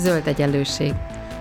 Zöld 0.00 0.26
egyenlőség. 0.26 0.92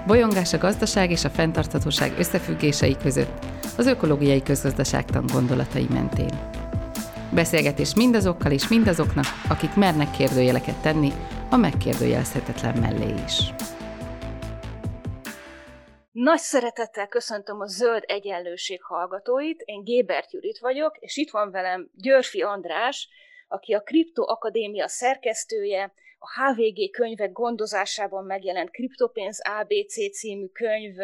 Bolyongás 0.07 0.53
a 0.53 0.57
gazdaság 0.57 1.11
és 1.11 1.23
a 1.23 1.29
fenntarthatóság 1.29 2.11
összefüggései 2.17 2.97
között, 2.97 3.45
az 3.77 3.85
ökológiai 3.85 4.43
közgazdaságtan 4.43 5.25
gondolatai 5.33 5.87
mentén. 5.89 6.51
Beszélgetés 7.33 7.95
mindazokkal 7.95 8.51
és 8.51 8.67
mindazoknak, 8.67 9.25
akik 9.49 9.75
mernek 9.75 10.11
kérdőjeleket 10.11 10.81
tenni 10.81 11.11
a 11.49 11.55
megkérdőjelezhetetlen 11.55 12.77
mellé 12.79 13.13
is. 13.25 13.39
Nagy 16.11 16.39
szeretettel 16.39 17.07
köszöntöm 17.07 17.59
a 17.59 17.65
Zöld 17.65 18.03
Egyenlőség 18.05 18.83
hallgatóit, 18.83 19.61
én 19.65 19.83
Gébert 19.83 20.31
Judit 20.31 20.59
vagyok, 20.59 20.97
és 20.99 21.17
itt 21.17 21.29
van 21.29 21.51
velem 21.51 21.89
Györfi 21.95 22.41
András, 22.41 23.09
aki 23.47 23.73
a 23.73 23.81
Kripto 23.81 24.23
Akadémia 24.23 24.87
szerkesztője, 24.87 25.93
a 26.19 26.41
HVG 26.41 26.91
könyvek 26.91 27.31
gondozásában 27.31 28.25
megjelent 28.25 28.71
Kriptopénz 28.71 29.39
ABC 29.43 30.17
című 30.17 30.47
könyv 30.47 30.95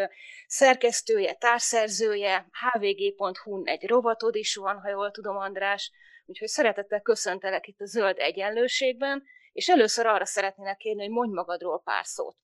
szerkesztője, 0.47 1.33
társzerzője, 1.33 2.49
hvg.hu-n 2.51 3.67
egy 3.67 3.87
rovatod 3.87 4.35
is 4.35 4.55
van, 4.55 4.79
ha 4.79 4.89
jól 4.89 5.11
tudom, 5.11 5.37
András, 5.37 5.91
úgyhogy 6.25 6.47
szeretettel 6.47 7.01
köszöntelek 7.01 7.67
itt 7.67 7.79
a 7.79 7.85
Zöld 7.85 8.17
Egyenlőségben, 8.19 9.23
és 9.51 9.69
először 9.69 10.05
arra 10.05 10.25
szeretnének 10.25 10.77
kérni, 10.77 11.01
hogy 11.01 11.11
mondj 11.11 11.33
magadról 11.33 11.81
pár 11.81 12.05
szót. 12.05 12.37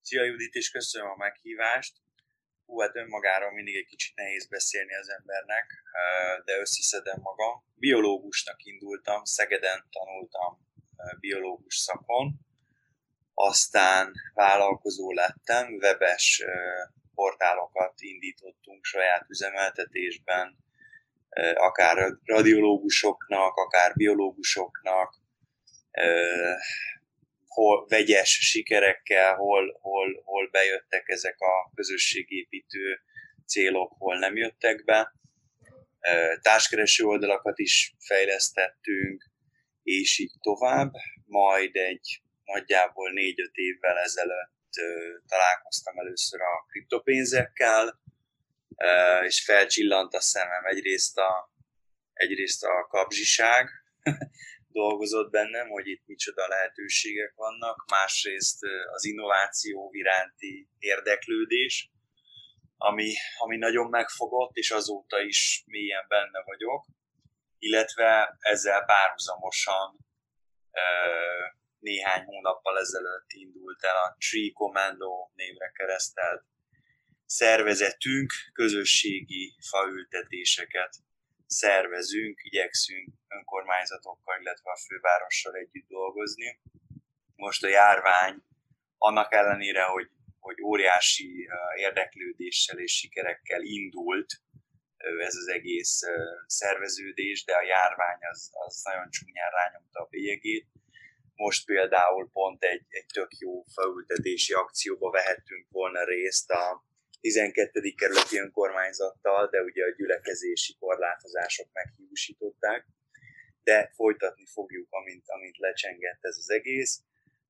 Szia 0.00 0.24
Judit, 0.24 0.54
és 0.54 0.70
köszönöm 0.70 1.10
a 1.10 1.16
meghívást. 1.16 1.96
Hú, 2.64 2.80
hát 2.80 2.96
önmagáról 2.96 3.52
mindig 3.52 3.76
egy 3.76 3.86
kicsit 3.86 4.16
nehéz 4.16 4.48
beszélni 4.48 4.94
az 4.94 5.08
embernek, 5.08 5.66
de 6.44 6.58
összeszedem 6.58 7.20
magam. 7.20 7.64
Biológusnak 7.74 8.64
indultam, 8.64 9.24
Szegeden 9.24 9.88
tanultam 9.90 10.70
biológus 11.20 11.76
szakon, 11.76 12.40
aztán 13.34 14.12
vállalkozó 14.34 15.12
lettem, 15.12 15.72
webes 15.72 16.44
portálokat 17.14 18.00
indítottunk 18.00 18.84
saját 18.84 19.24
üzemeltetésben, 19.28 20.56
akár 21.54 22.12
radiológusoknak, 22.24 23.54
akár 23.56 23.92
biológusoknak, 23.94 25.20
hol 27.46 27.86
vegyes 27.88 28.30
sikerekkel, 28.30 29.34
hol, 29.34 29.78
hol, 29.80 30.22
hol 30.24 30.48
bejöttek 30.50 31.08
ezek 31.08 31.40
a 31.40 31.70
közösségépítő 31.74 33.00
célok, 33.46 33.94
hol 33.98 34.18
nem 34.18 34.36
jöttek 34.36 34.84
be. 34.84 35.14
Társkereső 36.40 37.04
oldalakat 37.04 37.58
is 37.58 37.94
fejlesztettünk, 37.98 39.31
és 39.82 40.18
így 40.18 40.32
tovább. 40.40 40.92
Majd 41.26 41.76
egy 41.76 42.22
nagyjából 42.44 43.10
négy-öt 43.10 43.54
évvel 43.54 43.98
ezelőtt 43.98 44.50
találkoztam 45.26 45.98
először 45.98 46.40
a 46.40 46.64
kriptopénzekkel, 46.70 48.00
és 49.26 49.44
felcsillant 49.44 50.14
a 50.14 50.20
szemem. 50.20 50.64
Egyrészt 50.64 51.18
a, 51.18 51.52
egyrészt 52.12 52.64
a 52.64 52.86
kapzsiság, 52.88 53.68
dolgozott 54.72 55.30
bennem, 55.30 55.68
hogy 55.68 55.86
itt 55.86 56.02
micsoda 56.06 56.48
lehetőségek 56.48 57.32
vannak, 57.34 57.84
másrészt 57.90 58.58
az 58.92 59.04
innováció 59.04 59.90
iránti 59.92 60.68
érdeklődés, 60.78 61.90
ami, 62.76 63.12
ami 63.38 63.56
nagyon 63.56 63.90
megfogott, 63.90 64.56
és 64.56 64.70
azóta 64.70 65.20
is 65.20 65.62
mélyen 65.66 66.04
benne 66.08 66.42
vagyok, 66.44 66.86
illetve 67.62 68.36
ezzel 68.38 68.84
párhuzamosan 68.84 69.98
néhány 71.78 72.24
hónappal 72.24 72.78
ezelőtt 72.78 73.30
indult 73.32 73.84
el 73.84 73.96
a 73.96 74.16
Tree 74.18 74.50
Commando 74.52 75.30
névre 75.34 75.70
keresztelt 75.70 76.44
szervezetünk, 77.26 78.32
közösségi 78.52 79.56
faültetéseket 79.70 80.96
szervezünk, 81.46 82.40
igyekszünk 82.42 83.08
önkormányzatokkal, 83.28 84.40
illetve 84.40 84.70
a 84.70 84.82
fővárossal 84.86 85.54
együtt 85.54 85.88
dolgozni. 85.88 86.60
Most 87.34 87.64
a 87.64 87.68
járvány 87.68 88.42
annak 88.98 89.32
ellenére, 89.32 89.82
hogy, 89.82 90.10
hogy 90.38 90.62
óriási 90.62 91.48
érdeklődéssel 91.76 92.78
és 92.78 92.92
sikerekkel 92.92 93.62
indult 93.62 94.26
ez 95.20 95.34
az 95.34 95.48
egész 95.48 96.00
szerveződés, 96.46 97.44
de 97.44 97.54
a 97.54 97.62
járvány 97.62 98.18
az, 98.30 98.50
az 98.52 98.80
nagyon 98.84 99.10
csúnyán 99.10 99.50
rányomta 99.50 100.00
a 100.00 100.06
bélyegét. 100.10 100.66
Most 101.34 101.66
például 101.66 102.30
pont 102.32 102.64
egy, 102.64 102.84
egy 102.88 103.06
tök 103.12 103.38
jó 103.38 103.62
faültetési 103.62 104.52
akcióba 104.52 105.10
vehettünk 105.10 105.66
volna 105.70 106.04
részt 106.04 106.50
a 106.50 106.84
12. 107.20 107.94
kerületi 107.96 108.38
önkormányzattal, 108.38 109.48
de 109.48 109.62
ugye 109.62 109.84
a 109.84 109.94
gyülekezési 109.96 110.76
korlátozások 110.78 111.68
meghiúsították, 111.72 112.86
de 113.62 113.90
folytatni 113.94 114.46
fogjuk, 114.46 114.86
amint, 114.90 115.24
amint 115.26 115.58
lecsengett 115.58 116.18
ez 116.20 116.36
az 116.36 116.50
egész. 116.50 117.02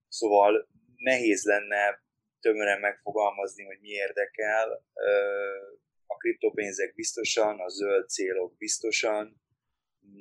Szóval 0.08 0.68
nehéz 0.96 1.44
lenne 1.44 2.02
tömören 2.40 2.80
megfogalmazni, 2.80 3.64
hogy 3.64 3.78
mi 3.80 3.88
érdekel. 3.88 4.84
Kriptopénzek 6.22 6.94
biztosan, 6.94 7.60
a 7.60 7.68
zöld 7.68 8.08
célok 8.08 8.56
biztosan, 8.56 9.40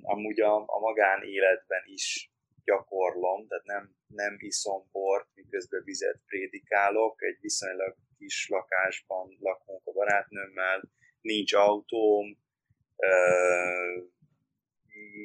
amúgy 0.01 0.39
a, 0.41 0.55
a 0.55 0.79
magánéletben 0.79 1.83
is 1.85 2.31
gyakorlom, 2.63 3.47
tehát 3.47 3.65
nem, 3.65 3.95
nem 4.07 4.35
iszom 4.39 4.89
bort, 4.91 5.27
miközben 5.33 5.83
vizet 5.83 6.19
prédikálok, 6.25 7.23
egy 7.23 7.37
viszonylag 7.41 7.95
kis 8.17 8.47
lakásban 8.49 9.37
lakunk 9.39 9.81
a 9.87 9.91
barátnőmmel, 9.91 10.81
nincs 11.21 11.53
autóm, 11.53 12.37
uh, 12.95 14.03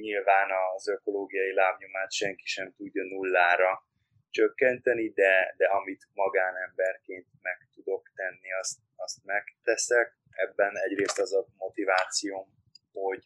nyilván 0.01 0.49
az 0.75 0.89
ökológiai 0.89 1.53
lábnyomát 1.53 2.13
senki 2.13 2.47
sem 2.47 2.75
tudja 2.77 3.03
nullára 3.03 3.87
csökkenteni, 4.31 5.09
de, 5.09 5.55
de 5.57 5.67
amit 5.67 6.09
magánemberként 6.15 7.27
meg 7.43 7.69
tudok 7.75 8.11
tenni, 8.15 8.53
azt, 8.61 8.79
azt 8.97 9.25
megteszek. 9.25 10.17
Ebben 10.37 10.77
egyrészt 10.77 11.19
az 11.19 11.35
a 11.35 11.47
motivációm, 11.57 12.47
hogy 12.93 13.25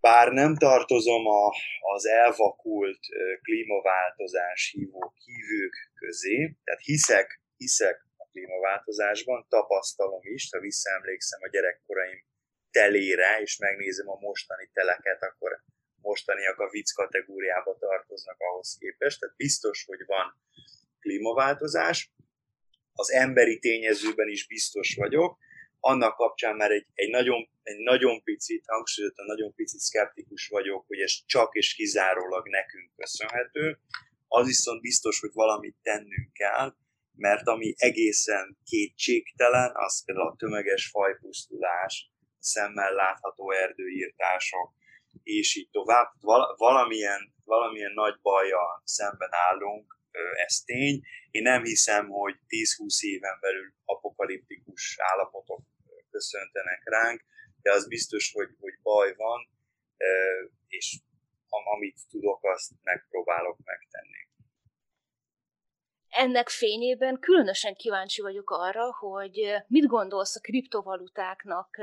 bár 0.00 0.32
nem 0.32 0.56
tartozom 0.56 1.26
a, 1.26 1.52
az 1.94 2.06
elvakult 2.06 2.98
klímaváltozás 3.42 4.70
hívó 4.70 5.14
hívők 5.24 5.74
közé, 5.94 6.56
tehát 6.64 6.80
hiszek, 6.80 7.40
hiszek 7.56 8.06
klímaváltozásban, 8.30 9.46
tapasztalom 9.48 10.20
is, 10.22 10.48
ha 10.52 10.60
visszaemlékszem 10.60 11.40
a 11.42 11.48
gyerekkoraim 11.48 12.24
telére, 12.70 13.40
és 13.40 13.58
megnézem 13.58 14.08
a 14.08 14.18
mostani 14.20 14.70
teleket, 14.72 15.22
akkor 15.22 15.62
mostaniak 16.00 16.58
a 16.58 16.68
vicc 16.68 16.92
kategóriába 16.92 17.76
tartoznak 17.78 18.36
ahhoz 18.38 18.76
képest, 18.78 19.20
tehát 19.20 19.36
biztos, 19.36 19.84
hogy 19.84 20.04
van 20.06 20.40
klímaváltozás, 21.00 22.10
az 22.92 23.12
emberi 23.12 23.58
tényezőben 23.58 24.28
is 24.28 24.46
biztos 24.46 24.94
vagyok, 24.94 25.38
annak 25.90 26.16
kapcsán 26.16 26.56
már 26.56 26.70
egy, 26.70 26.86
egy, 26.94 27.10
nagyon, 27.10 27.48
egy 27.62 27.78
nagyon 27.78 28.22
picit, 28.22 28.64
hangsúlyozottan 28.66 29.26
nagyon 29.26 29.54
picit 29.54 29.80
szkeptikus 29.80 30.48
vagyok, 30.48 30.86
hogy 30.86 31.00
ez 31.00 31.12
csak 31.26 31.54
és 31.54 31.74
kizárólag 31.74 32.48
nekünk 32.48 32.90
köszönhető, 32.96 33.78
az 34.28 34.46
viszont 34.46 34.80
biztos, 34.80 35.20
hogy 35.20 35.30
valamit 35.32 35.76
tennünk 35.82 36.32
kell, 36.32 36.74
mert 37.16 37.46
ami 37.46 37.74
egészen 37.76 38.58
kétségtelen, 38.64 39.70
az 39.74 40.04
például 40.04 40.28
a 40.28 40.36
tömeges 40.36 40.88
fajpusztulás, 40.88 42.10
szemmel 42.38 42.92
látható 42.92 43.52
erdőírtások, 43.52 44.74
és 45.22 45.56
így 45.56 45.70
tovább. 45.70 46.10
Valamilyen, 46.56 47.34
valamilyen 47.44 47.92
nagy 47.92 48.18
baja 48.22 48.82
szemben 48.84 49.28
állunk, 49.32 49.98
ez 50.46 50.60
tény. 50.64 51.00
Én 51.30 51.42
nem 51.42 51.64
hiszem, 51.64 52.08
hogy 52.08 52.34
10-20 52.48 53.00
éven 53.00 53.38
belül 53.40 53.72
apokaliptikus 53.84 54.96
állapotok 54.98 55.60
köszöntenek 56.16 56.80
ránk, 56.84 57.20
de 57.62 57.70
az 57.72 57.88
biztos, 57.88 58.32
hogy, 58.32 58.50
hogy 58.60 58.74
baj 58.82 59.14
van, 59.16 59.40
és 60.68 61.00
amit 61.74 61.98
tudok, 62.10 62.44
azt 62.44 62.70
megpróbálok 62.82 63.58
megtenni. 63.64 64.22
Ennek 66.08 66.48
fényében 66.48 67.18
különösen 67.18 67.74
kíváncsi 67.74 68.22
vagyok 68.22 68.50
arra, 68.50 68.94
hogy 68.94 69.62
mit 69.66 69.86
gondolsz 69.86 70.36
a 70.36 70.40
kriptovalutáknak, 70.40 71.76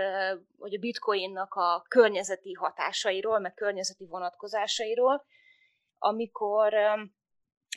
vagy 0.58 0.74
a 0.74 0.80
bitcoinnak 0.80 1.54
a 1.54 1.86
környezeti 1.88 2.54
hatásairól, 2.54 3.40
meg 3.40 3.54
környezeti 3.54 4.06
vonatkozásairól, 4.06 5.26
amikor 5.98 6.74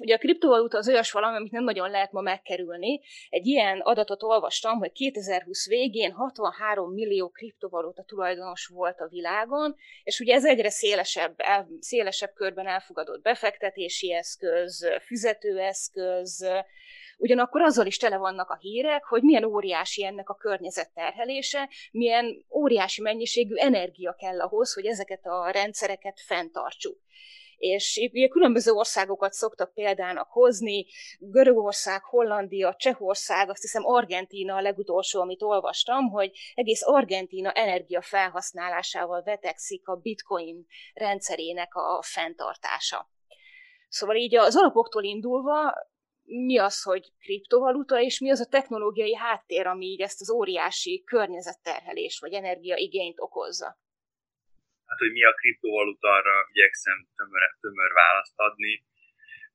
Ugye 0.01 0.15
a 0.15 0.19
kriptovaluta 0.19 0.79
az 0.79 0.89
olyas 0.89 1.13
valami, 1.13 1.37
amit 1.37 1.53
nem 1.53 1.65
nagyon 1.65 1.91
lehet 1.91 2.13
ma 2.13 2.21
megkerülni. 2.21 3.01
Egy 3.29 3.47
ilyen 3.47 3.81
adatot 3.81 4.23
olvastam, 4.23 4.79
hogy 4.79 4.93
2020 4.93 5.69
végén 5.69 6.13
63 6.13 6.93
millió 6.93 7.29
kriptovaluta 7.29 8.03
tulajdonos 8.03 8.67
volt 8.67 9.01
a 9.01 9.09
világon, 9.09 9.77
és 10.03 10.21
ugye 10.21 10.35
ez 10.35 10.45
egyre 10.45 10.71
szélesebb, 10.71 11.37
szélesebb 11.81 12.33
körben 12.35 12.67
elfogadott 12.67 13.23
befektetési 13.23 14.13
eszköz, 14.13 14.87
fizetőeszköz, 15.01 16.47
Ugyanakkor 17.19 17.63
azzal 17.63 17.87
is 17.87 17.97
tele 17.97 18.17
vannak 18.17 18.51
a 18.51 18.57
hírek, 18.57 19.05
hogy 19.05 19.23
milyen 19.23 19.45
óriási 19.45 20.05
ennek 20.05 20.29
a 20.29 20.35
környezet 20.35 20.93
terhelése, 20.95 21.69
milyen 21.91 22.45
óriási 22.51 23.03
mennyiségű 23.03 23.55
energia 23.55 24.15
kell 24.19 24.41
ahhoz, 24.41 24.75
hogy 24.75 24.87
ezeket 24.87 25.27
a 25.27 25.51
rendszereket 25.51 26.21
fenntartsuk 26.21 26.99
és 27.57 28.09
ugye 28.13 28.29
különböző 28.29 28.71
országokat 28.71 29.33
szoktak 29.33 29.75
példának 29.75 30.29
hozni, 30.31 30.87
Görögország, 31.19 32.03
Hollandia, 32.03 32.75
Csehország, 32.79 33.51
azt 33.51 33.63
hiszem 33.63 33.87
Argentína 33.87 34.55
a 34.55 34.61
legutolsó, 34.61 35.21
amit 35.21 35.43
olvastam, 35.43 36.09
hogy 36.09 36.31
egész 36.55 36.83
Argentína 36.87 37.53
energia 37.53 38.03
felhasználásával 38.03 39.23
vetekszik 39.23 39.89
a 39.89 39.97
bitcoin 39.97 40.67
rendszerének 40.95 41.75
a 41.75 42.03
fenntartása. 42.03 43.11
Szóval 43.89 44.17
így 44.17 44.37
az 44.37 44.57
alapoktól 44.57 45.05
indulva 45.05 45.75
mi 46.23 46.59
az, 46.59 46.83
hogy 46.83 47.13
kriptovaluta, 47.19 48.01
és 48.01 48.21
mi 48.21 48.31
az 48.31 48.41
a 48.41 48.47
technológiai 48.47 49.15
háttér, 49.15 49.67
ami 49.67 49.87
így 49.87 50.01
ezt 50.01 50.21
az 50.21 50.31
óriási 50.31 51.03
környezetterhelés 51.07 52.19
vagy 52.19 52.33
energiaigényt 52.33 53.21
okozza 53.21 53.79
hát 54.87 54.99
hogy 54.99 55.13
mi 55.13 55.23
a 55.25 55.35
kriptovaluta, 55.41 56.09
arra 56.19 56.37
igyekszem 56.53 56.99
tömör, 57.17 57.43
tömör 57.61 57.93
választ 57.93 58.39
adni. 58.49 58.75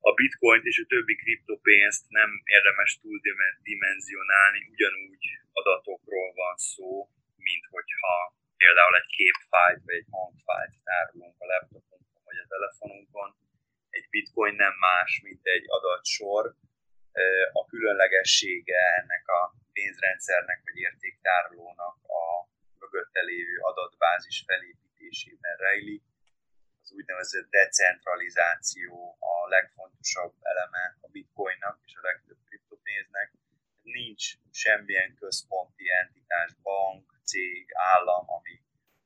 A 0.09 0.11
bitcoint 0.13 0.65
és 0.71 0.77
a 0.83 0.89
többi 0.93 1.15
kriptopénzt 1.15 2.03
nem 2.09 2.31
érdemes 2.43 2.99
túldimenzionálni, 3.01 4.59
ugyanúgy 4.73 5.23
adatokról 5.51 6.29
van 6.33 6.55
szó, 6.57 7.09
mint 7.47 7.65
hogyha 7.69 8.15
például 8.57 8.95
egy 8.95 9.11
képfájt 9.17 9.81
vagy 9.85 9.95
egy 9.95 10.09
hangfájt 10.11 10.73
tárolunk 10.83 11.35
a 11.43 11.45
laptopunkon 11.45 12.21
vagy 12.29 12.39
a 12.43 12.49
telefonunkon. 12.53 13.29
Egy 13.89 14.07
bitcoin 14.09 14.55
nem 14.55 14.75
más, 14.79 15.11
mint 15.23 15.45
egy 15.55 15.65
adatsor. 15.67 16.43
A 17.51 17.65
különlegessége 17.65 18.79
ennek 18.99 19.27
a 19.27 19.41
pénzrendszernek 19.73 20.59
vagy 20.63 20.77
értéktárolónak 20.87 21.97
a 22.19 22.23
mögötte 22.79 23.21
lévő 23.21 23.57
adatbázis 23.71 24.43
felé 24.47 24.75
működésében 25.01 25.57
rejlik. 25.57 26.03
Az 26.81 26.91
úgynevezett 26.91 27.49
decentralizáció 27.49 29.17
a 29.19 29.47
legfontosabb 29.47 30.33
eleme 30.41 30.97
a 31.01 31.07
bitcoinnak 31.07 31.79
és 31.85 31.95
a 31.95 32.01
legtöbb 32.01 32.37
kriptopénznek. 32.45 33.33
Nincs 33.81 34.25
semmilyen 34.51 35.15
központi 35.15 35.85
entitás, 36.01 36.51
bank, 36.61 37.19
cég, 37.23 37.65
állam, 37.73 38.29
ami 38.29 38.61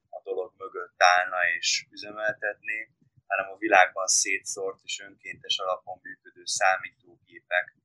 a 0.10 0.22
dolog 0.24 0.54
mögött 0.58 0.96
állna 0.98 1.40
és 1.58 1.88
üzemeltetné, 1.92 2.90
hanem 3.28 3.52
a 3.52 3.58
világban 3.58 4.08
szétszórt 4.08 4.80
és 4.84 5.00
önkéntes 5.00 5.58
alapon 5.58 6.00
működő 6.04 6.46
számítógépek 6.46 7.76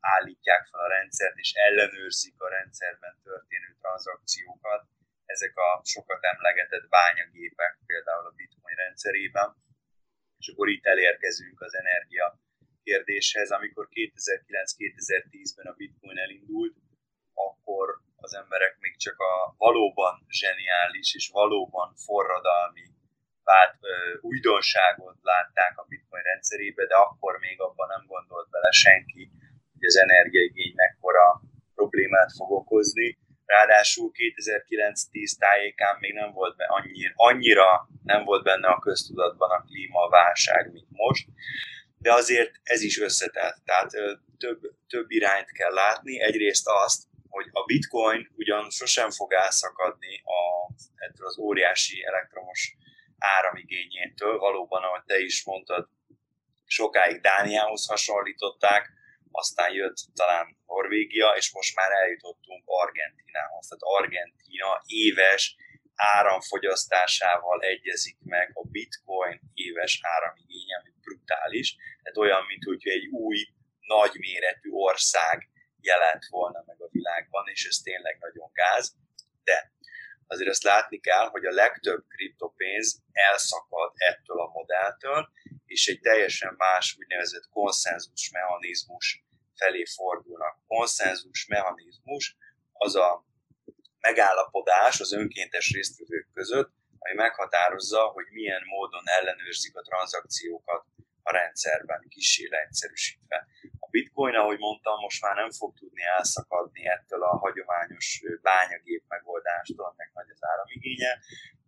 állítják 0.00 0.66
fel 0.70 0.80
a 0.80 0.88
rendszert 0.88 1.36
és 1.36 1.52
ellenőrzik 1.52 2.40
a 2.40 2.48
rendszerben 2.48 3.20
történő 3.22 3.76
tranzakciókat, 3.80 4.86
ezek 5.34 5.54
a 5.56 5.70
sokat 5.84 6.22
emlegetett 6.32 6.88
bányagépek, 6.88 7.72
például 7.86 8.26
a 8.26 8.36
Bitcoin 8.40 8.76
rendszerében, 8.84 9.48
és 10.40 10.46
akkor 10.48 10.68
itt 10.68 10.86
elérkezünk 10.86 11.60
az 11.60 11.74
energia 11.74 12.26
kérdéshez. 12.82 13.50
Amikor 13.50 13.88
2009-2010-ben 13.90 15.66
a 15.66 15.78
Bitcoin 15.80 16.18
elindult, 16.18 16.74
akkor 17.46 17.86
az 18.16 18.34
emberek 18.34 18.76
még 18.78 18.96
csak 18.96 19.18
a 19.18 19.54
valóban 19.56 20.26
zseniális 20.28 21.14
és 21.14 21.28
valóban 21.32 21.94
forradalmi 21.94 22.86
vált, 23.42 23.76
ö, 23.80 23.94
újdonságot 24.20 25.16
látták 25.22 25.78
a 25.78 25.86
Bitcoin 25.88 26.22
rendszerébe, 26.22 26.86
de 26.86 26.94
akkor 26.94 27.38
még 27.38 27.60
abban 27.60 27.88
nem 27.88 28.04
gondolt 28.06 28.50
bele 28.50 28.70
senki, 28.70 29.30
hogy 29.72 29.84
az 29.84 29.96
energiaigény 29.96 30.72
mekkora 30.74 31.40
problémát 31.74 32.32
fog 32.32 32.50
okozni 32.50 33.18
Ráadásul 33.56 34.10
2009-10 34.14 35.38
tájékán 35.38 35.96
még 36.00 36.12
nem 36.12 36.32
volt 36.32 36.56
be 36.56 36.64
annyira, 36.64 37.12
annyira 37.14 37.88
nem 38.02 38.24
volt 38.24 38.42
benne 38.42 38.68
a 38.68 38.78
köztudatban 38.78 39.50
a 39.50 39.62
klímaválság, 39.62 40.72
mint 40.72 40.90
most, 40.90 41.26
de 41.98 42.12
azért 42.12 42.50
ez 42.62 42.82
is 42.82 43.00
összetett. 43.00 43.56
Tehát 43.64 43.90
több, 44.38 44.60
több 44.88 45.10
irányt 45.10 45.52
kell 45.52 45.72
látni. 45.72 46.20
Egyrészt 46.20 46.68
azt, 46.68 47.02
hogy 47.28 47.46
a 47.52 47.64
bitcoin 47.64 48.30
ugyan 48.36 48.70
sosem 48.70 49.10
fog 49.10 49.32
elszakadni 49.32 50.22
a, 50.24 50.72
ettől 50.96 51.26
az 51.26 51.38
óriási 51.38 52.04
elektromos 52.04 52.76
áramigényétől. 53.18 54.38
Valóban, 54.38 54.82
ahogy 54.82 55.04
te 55.06 55.18
is 55.18 55.44
mondtad, 55.44 55.88
sokáig 56.64 57.20
Dániához 57.20 57.86
hasonlították, 57.86 58.90
aztán 59.30 59.72
jött 59.72 59.96
talán 60.14 60.56
Norvégia, 60.66 61.28
és 61.36 61.52
most 61.52 61.76
már 61.76 61.90
eljutottunk 61.90 62.62
Argentinához. 62.66 63.66
Tehát 63.66 64.02
Argentina 64.02 64.82
éves 64.86 65.56
áramfogyasztásával 65.94 67.60
egyezik 67.60 68.18
meg 68.20 68.50
a 68.54 68.66
bitcoin 68.66 69.40
éves 69.54 70.00
áramigénye, 70.02 70.76
ami 70.80 70.90
brutális. 71.00 71.76
Tehát 72.02 72.18
olyan, 72.24 72.44
mint 72.46 72.64
hogy 72.64 72.88
egy 72.88 73.06
új, 73.06 73.36
nagyméretű 73.80 74.70
ország 74.70 75.48
jelent 75.80 76.24
volna 76.28 76.62
meg 76.66 76.80
a 76.80 76.88
világban, 76.90 77.44
és 77.48 77.64
ez 77.64 77.76
tényleg 77.76 78.16
nagyon 78.20 78.50
gáz. 78.52 78.94
De 79.44 79.72
azért 80.30 80.50
azt 80.50 80.62
látni 80.62 80.98
kell, 81.00 81.28
hogy 81.28 81.44
a 81.44 81.50
legtöbb 81.50 82.04
kriptopénz 82.08 83.02
elszakad 83.12 83.92
ettől 83.94 84.40
a 84.40 84.50
modelltől, 84.50 85.28
és 85.66 85.86
egy 85.86 86.00
teljesen 86.00 86.54
más 86.56 86.96
úgynevezett 86.98 87.48
konszenzus 87.48 88.30
mechanizmus 88.30 89.24
felé 89.54 89.84
fordulnak. 89.84 90.58
Konszenzus 90.66 91.46
mechanizmus 91.46 92.36
az 92.72 92.94
a 92.96 93.24
megállapodás 94.00 95.00
az 95.00 95.12
önkéntes 95.12 95.72
résztvevők 95.72 96.28
között, 96.34 96.72
ami 96.98 97.14
meghatározza, 97.14 98.02
hogy 98.06 98.26
milyen 98.30 98.62
módon 98.66 99.02
ellenőrzik 99.04 99.76
a 99.76 99.82
tranzakciókat 99.82 100.84
a 101.22 101.32
rendszerben, 101.32 102.06
kicsi 102.08 102.48
leegyszerűsítve. 102.48 103.46
Bitcoin, 103.90 104.34
ahogy 104.34 104.58
mondtam, 104.58 104.98
most 104.98 105.22
már 105.22 105.34
nem 105.36 105.50
fog 105.50 105.74
tudni 105.78 106.02
elszakadni 106.02 106.86
ettől 106.86 107.22
a 107.22 107.38
hagyományos 107.38 108.22
bányagép 108.42 109.04
megoldástól, 109.08 109.84
aminek 109.86 110.10
nagy 110.14 110.30
az 110.34 110.44
áramigénye, 110.52 111.18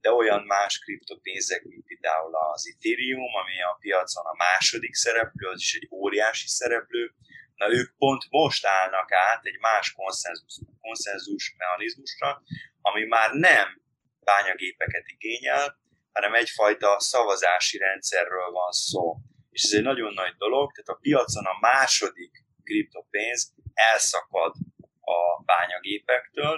de 0.00 0.12
olyan 0.12 0.42
más 0.42 0.78
kriptopénzek, 0.78 1.62
mint 1.62 1.84
például 1.86 2.34
az 2.34 2.62
Ethereum, 2.72 3.34
ami 3.42 3.62
a 3.62 3.76
piacon 3.80 4.24
a 4.24 4.36
második 4.36 4.94
szereplő, 4.94 5.48
az 5.48 5.60
is 5.60 5.74
egy 5.74 5.88
óriási 5.90 6.48
szereplő, 6.48 7.14
na 7.54 7.72
ők 7.72 7.96
pont 7.96 8.22
most 8.30 8.66
állnak 8.66 9.12
át 9.12 9.44
egy 9.44 9.58
más 9.60 9.92
konszenzus, 9.92 10.54
konszenzus 10.80 11.54
mechanizmusra, 11.58 12.42
ami 12.80 13.04
már 13.04 13.32
nem 13.32 13.82
bányagépeket 14.24 15.04
igényel, 15.06 15.80
hanem 16.12 16.34
egyfajta 16.34 17.00
szavazási 17.00 17.78
rendszerről 17.78 18.50
van 18.50 18.72
szó. 18.72 19.16
És 19.52 19.62
ez 19.62 19.72
egy 19.78 19.82
nagyon 19.82 20.12
nagy 20.12 20.34
dolog, 20.36 20.72
tehát 20.72 20.88
a 20.88 21.02
piacon 21.02 21.44
a 21.44 21.58
második 21.60 22.32
kriptopénz 22.64 23.54
elszakad 23.74 24.54
a 25.00 25.42
bányagépektől, 25.44 26.56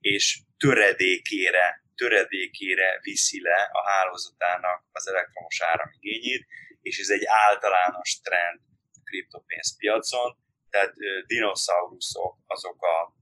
és 0.00 0.40
töredékére 0.58 1.84
töredékére 1.96 2.98
viszi 3.02 3.40
le 3.42 3.68
a 3.72 3.90
hálózatának 3.90 4.84
az 4.92 5.08
elektromos 5.08 5.60
áramigényét, 5.60 6.46
és 6.82 6.98
ez 6.98 7.08
egy 7.08 7.24
általános 7.24 8.20
trend 8.20 8.60
a 8.92 9.00
kriptopénzpiacon, 9.04 10.36
tehát 10.70 10.94
dinoszauruszok 11.26 12.36
azok 12.46 12.82
a 12.82 13.14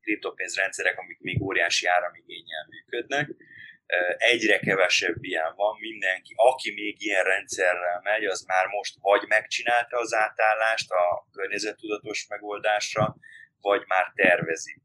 kriptopénzrendszerek, 0.00 0.98
amik 0.98 1.20
még 1.20 1.42
óriási 1.42 1.86
áramigényel 1.86 2.66
működnek, 2.68 3.28
egyre 4.16 4.58
kevesebb 4.58 5.24
ilyen 5.24 5.54
van, 5.54 5.78
mindenki, 5.78 6.32
aki 6.36 6.72
még 6.72 7.02
ilyen 7.02 7.24
rendszerrel 7.24 8.00
megy, 8.02 8.24
az 8.24 8.42
már 8.42 8.66
most 8.66 8.94
vagy 9.00 9.22
megcsinálta 9.28 9.98
az 9.98 10.14
átállást 10.14 10.90
a 10.90 11.26
környezettudatos 11.32 12.26
megoldásra, 12.28 13.16
vagy 13.60 13.82
már 13.86 14.12
tervezi. 14.14 14.80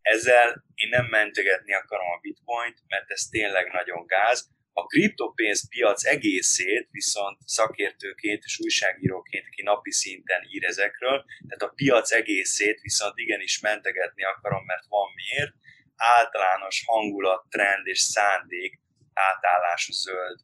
Ezzel 0.00 0.64
én 0.74 0.88
nem 0.88 1.06
mentegetni 1.06 1.74
akarom 1.74 2.10
a 2.10 2.18
bitcoint, 2.20 2.78
mert 2.86 3.10
ez 3.10 3.22
tényleg 3.30 3.72
nagyon 3.72 4.06
gáz. 4.06 4.48
A 4.72 4.86
kriptopénzpiac 4.86 6.04
egészét 6.04 6.88
viszont 6.90 7.38
szakértőként 7.44 8.42
és 8.44 8.60
újságíróként, 8.60 9.46
aki 9.46 9.62
napi 9.62 9.92
szinten 9.92 10.42
ír 10.50 10.64
ezekről, 10.64 11.24
tehát 11.48 11.62
a 11.62 11.74
piac 11.74 12.12
egészét 12.12 12.80
viszont 12.80 13.18
igenis 13.18 13.60
mentegetni 13.60 14.24
akarom, 14.24 14.64
mert 14.64 14.84
van 14.88 15.08
miért. 15.14 15.52
Általános 15.96 16.82
hangulat, 16.86 17.46
trend 17.48 17.86
és 17.86 17.98
szándék 17.98 18.80
átállás 19.12 19.88
a 19.88 19.92
zöld, 19.92 20.38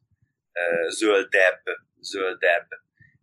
zöldebb, 0.89 1.61
zöldebb 1.99 2.67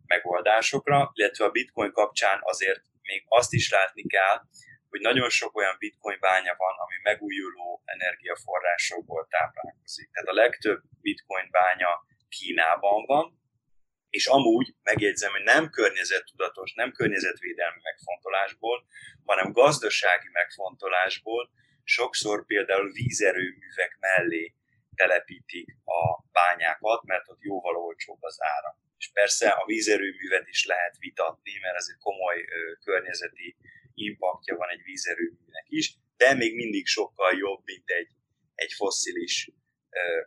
megoldásokra, 0.05 1.11
illetve 1.13 1.45
a 1.45 1.51
bitcoin 1.51 1.91
kapcsán 1.91 2.39
azért 2.41 2.81
még 3.01 3.23
azt 3.27 3.53
is 3.53 3.71
látni 3.71 4.07
kell, 4.07 4.41
hogy 4.89 5.01
nagyon 5.01 5.29
sok 5.29 5.57
olyan 5.57 5.75
bitcoin 5.77 6.19
bánya 6.19 6.55
van, 6.57 6.75
ami 6.77 6.95
megújuló 7.03 7.81
energiaforrásokból 7.85 9.27
táplálkozik. 9.29 10.11
Tehát 10.11 10.29
a 10.29 10.33
legtöbb 10.33 10.81
bitcoin 11.01 11.47
bánya 11.51 12.05
Kínában 12.29 13.05
van, 13.05 13.39
és 14.09 14.25
amúgy 14.27 14.75
megjegyzem, 14.83 15.31
hogy 15.31 15.43
nem 15.43 15.69
környezettudatos, 15.69 16.73
nem 16.73 16.91
környezetvédelmi 16.91 17.79
megfontolásból, 17.83 18.85
hanem 19.25 19.51
gazdasági 19.51 20.29
megfontolásból 20.31 21.51
sokszor 21.83 22.45
például 22.45 22.91
vízerőművek 22.91 23.97
mellé 23.99 24.53
telepítik 24.95 25.67
a 25.85 26.23
bányákat, 26.31 27.03
mert 27.03 27.29
ott 27.29 27.41
jóval 27.41 27.75
olcsóbb 27.75 28.21
az 28.21 28.37
ára. 28.39 28.79
És 28.97 29.09
persze 29.13 29.49
a 29.49 29.65
vízerőművet 29.65 30.47
is 30.47 30.65
lehet 30.65 30.95
vitatni, 30.99 31.59
mert 31.61 31.75
ez 31.75 31.87
egy 31.89 31.99
komoly 31.99 32.39
ö, 32.39 32.71
környezeti 32.83 33.57
impaktja 33.93 34.55
van 34.55 34.69
egy 34.69 34.83
vízerőműnek 34.83 35.65
is, 35.67 35.95
de 36.17 36.33
még 36.33 36.55
mindig 36.55 36.85
sokkal 36.85 37.37
jobb, 37.37 37.61
mint 37.65 37.89
egy, 37.89 38.09
egy 38.55 38.73
fosszilis 38.73 39.51
ö, 39.89 40.21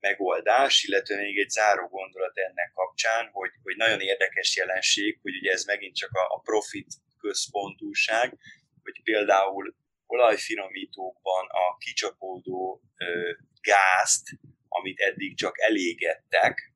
megoldás, 0.00 0.82
illetve 0.82 1.16
még 1.16 1.38
egy 1.38 1.50
záró 1.50 1.86
gondolat 1.86 2.38
ennek 2.38 2.72
kapcsán, 2.74 3.30
hogy, 3.32 3.50
hogy 3.62 3.76
nagyon 3.76 4.00
érdekes 4.00 4.56
jelenség, 4.56 5.18
hogy 5.22 5.36
ugye 5.36 5.52
ez 5.52 5.64
megint 5.64 5.96
csak 5.96 6.12
a, 6.12 6.34
a 6.34 6.40
profit 6.40 6.92
központúság, 7.18 8.38
hogy 8.82 9.02
például 9.02 9.74
olajfinomítókban 10.12 11.46
a 11.48 11.76
kicsapódó 11.76 12.82
ö, 12.96 13.32
gázt, 13.60 14.28
amit 14.68 15.00
eddig 15.00 15.36
csak 15.36 15.60
elégettek, 15.60 16.72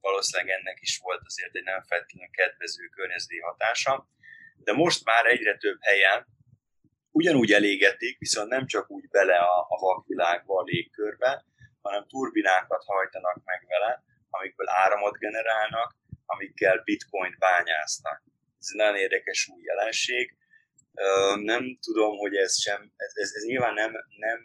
valószínűleg 0.00 0.58
ennek 0.58 0.78
is 0.80 0.98
volt 0.98 1.22
azért 1.24 1.54
egy 1.54 1.62
nem 1.62 1.82
feltétlenül 1.82 2.30
kedvező 2.30 2.86
környezeti 2.86 3.38
hatása, 3.38 4.08
de 4.56 4.72
most 4.72 5.04
már 5.04 5.26
egyre 5.26 5.56
több 5.56 5.78
helyen 5.80 6.26
ugyanúgy 7.10 7.52
elégetik, 7.52 8.18
viszont 8.18 8.48
nem 8.48 8.66
csak 8.66 8.90
úgy 8.90 9.08
bele 9.08 9.36
a, 9.36 9.66
a 9.68 9.78
vakvilágba, 9.78 10.60
a 10.60 10.62
légkörbe, 10.62 11.44
hanem 11.82 12.06
turbinákat 12.08 12.84
hajtanak 12.84 13.44
meg 13.44 13.64
vele, 13.68 14.02
amikből 14.30 14.68
áramot 14.68 15.18
generálnak, 15.18 15.94
amikkel 16.26 16.82
bitcoin 16.84 17.36
bányáznak. 17.38 18.22
Ez 18.58 18.68
egy 18.70 18.76
nagyon 18.76 18.96
érdekes 18.96 19.48
új 19.48 19.62
jelenség. 19.62 20.36
Nem 21.42 21.78
tudom, 21.80 22.16
hogy 22.16 22.34
ez 22.34 22.60
sem, 22.60 22.92
ez, 22.96 23.12
ez, 23.14 23.44
nyilván 23.44 23.74
nem, 23.74 23.92
nem, 24.18 24.38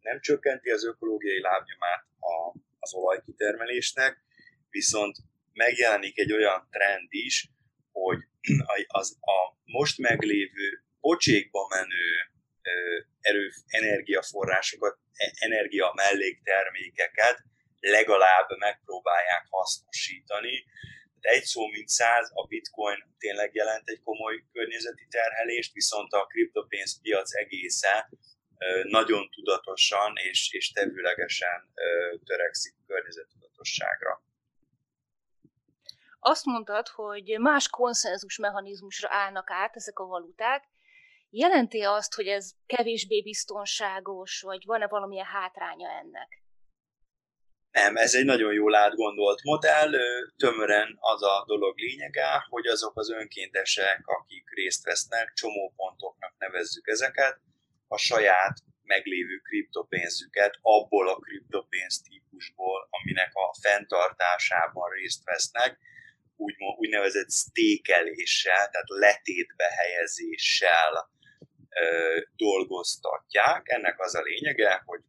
nem 0.00 0.20
csökkenti 0.20 0.70
az 0.70 0.84
ökológiai 0.84 1.40
lábnyomát 1.40 2.04
a, 2.18 2.58
az 2.78 2.94
olajkitermelésnek, 2.94 4.24
viszont 4.70 5.16
megjelenik 5.52 6.18
egy 6.18 6.32
olyan 6.32 6.68
trend 6.70 7.08
is, 7.10 7.50
hogy 7.92 8.18
az 8.86 9.16
a 9.20 9.56
most 9.64 9.98
meglévő 9.98 10.84
pocsékba 11.00 11.66
menő 11.68 12.30
erő, 13.20 13.50
energiaforrásokat, 13.66 14.98
e, 15.14 15.32
energia 15.38 15.92
melléktermékeket 15.94 17.42
legalább 17.80 18.48
megpróbálják 18.58 19.46
hasznosítani. 19.50 20.64
Egy 21.26 21.42
szó 21.42 21.66
mint 21.66 21.88
száz, 21.88 22.30
a 22.34 22.46
bitcoin 22.46 23.14
tényleg 23.18 23.54
jelent 23.54 23.88
egy 23.88 24.02
komoly 24.02 24.44
környezeti 24.52 25.06
terhelést, 25.10 25.72
viszont 25.72 26.12
a 26.12 26.26
kriptopénzpiac 26.26 27.34
egésze 27.34 28.10
nagyon 28.82 29.30
tudatosan 29.30 30.12
és, 30.16 30.52
és 30.52 30.72
tevőlegesen 30.72 31.72
törekszik 32.24 32.74
környezettudatosságra. 32.86 34.24
Azt 36.18 36.44
mondtad, 36.44 36.88
hogy 36.88 37.38
más 37.38 37.68
konszenzus 37.68 38.38
mechanizmusra 38.38 39.08
állnak 39.10 39.50
át 39.50 39.76
ezek 39.76 39.98
a 39.98 40.06
valuták, 40.06 40.64
Jelenti 41.30 41.82
azt, 41.82 42.14
hogy 42.14 42.26
ez 42.26 42.50
kevésbé 42.66 43.22
biztonságos, 43.22 44.40
vagy 44.40 44.64
van-e 44.66 44.86
valamilyen 44.86 45.26
hátránya 45.26 45.90
ennek? 45.90 46.42
Nem, 47.80 47.96
ez 47.96 48.14
egy 48.14 48.24
nagyon 48.24 48.52
jól 48.52 48.74
átgondolt 48.74 49.42
modell, 49.42 49.92
tömören 50.36 50.96
az 51.00 51.22
a 51.22 51.44
dolog 51.46 51.78
lényege, 51.78 52.46
hogy 52.48 52.66
azok 52.66 52.98
az 52.98 53.10
önkéntesek, 53.10 54.00
akik 54.04 54.50
részt 54.54 54.84
vesznek, 54.84 55.32
csomópontoknak 55.34 56.34
nevezzük 56.38 56.86
ezeket, 56.86 57.40
a 57.88 57.96
saját 57.96 58.56
meglévő 58.82 59.36
kriptopénzüket 59.38 60.58
abból 60.62 61.08
a 61.08 61.16
kriptopénz 61.16 62.02
típusból, 62.02 62.88
aminek 62.90 63.30
a 63.32 63.54
fenntartásában 63.60 64.90
részt 64.90 65.24
vesznek, 65.24 65.78
úgy, 66.36 66.54
úgynevezett 66.78 67.30
stékeléssel, 67.30 68.68
tehát 68.70 68.88
letétbe 68.88 69.64
helyezéssel 69.78 71.10
dolgoztatják. 72.36 73.68
Ennek 73.68 74.00
az 74.00 74.14
a 74.14 74.22
lényege, 74.22 74.82
hogy 74.84 75.00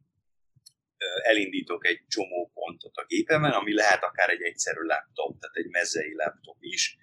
elindítok 1.22 1.86
egy 1.86 2.04
csomó 2.08 2.50
pontot 2.54 2.96
a 2.96 3.04
gépemen, 3.04 3.52
ami 3.52 3.74
lehet 3.74 4.02
akár 4.02 4.28
egy 4.28 4.42
egyszerű 4.42 4.80
laptop, 4.80 5.40
tehát 5.40 5.56
egy 5.56 5.68
mezei 5.68 6.14
laptop 6.14 6.56
is, 6.60 6.96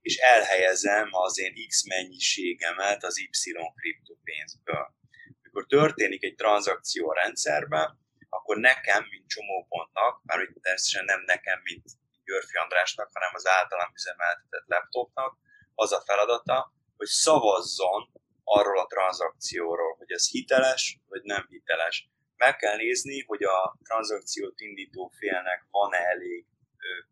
és 0.00 0.16
elhelyezem 0.16 1.08
az 1.10 1.38
én 1.38 1.54
X 1.68 1.86
mennyiségemet 1.86 3.04
az 3.04 3.18
Y 3.18 3.30
kriptopénzből. 3.74 4.94
Amikor 5.42 5.66
történik 5.66 6.24
egy 6.24 6.34
tranzakció 6.34 7.10
a 7.10 7.14
rendszerben, 7.14 8.02
akkor 8.28 8.56
nekem, 8.56 9.06
mint 9.10 9.28
csomópontnak, 9.28 10.22
már 10.24 10.38
hogy 10.38 10.52
természetesen 10.62 11.04
nem 11.04 11.20
nekem, 11.20 11.60
mint 11.62 11.84
Györfi 12.24 12.56
Andrásnak, 12.56 13.10
hanem 13.12 13.34
az 13.34 13.46
általam 13.46 13.90
üzemeltetett 13.94 14.66
laptopnak, 14.66 15.38
az 15.74 15.92
a 15.92 16.02
feladata, 16.06 16.72
hogy 16.96 17.06
szavazzon 17.06 18.02
arról 18.44 18.78
a 18.78 18.86
tranzakcióról, 18.86 19.94
hogy 19.96 20.10
ez 20.10 20.30
hiteles 20.30 20.98
vagy 21.08 21.22
nem 21.22 21.46
hiteles. 21.48 22.08
Meg 22.44 22.56
kell 22.56 22.76
nézni, 22.76 23.24
hogy 23.26 23.42
a 23.42 23.78
tranzakciót 23.84 24.60
indító 24.60 25.12
félnek 25.18 25.66
van-e 25.70 25.98
elég 25.98 26.46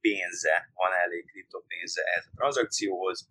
pénze, 0.01 0.71
van-e 0.75 0.97
elég 0.97 1.27
kriptopénze 1.27 2.03
ez 2.03 2.25
a 2.27 2.37
tranzakcióhoz, 2.37 3.29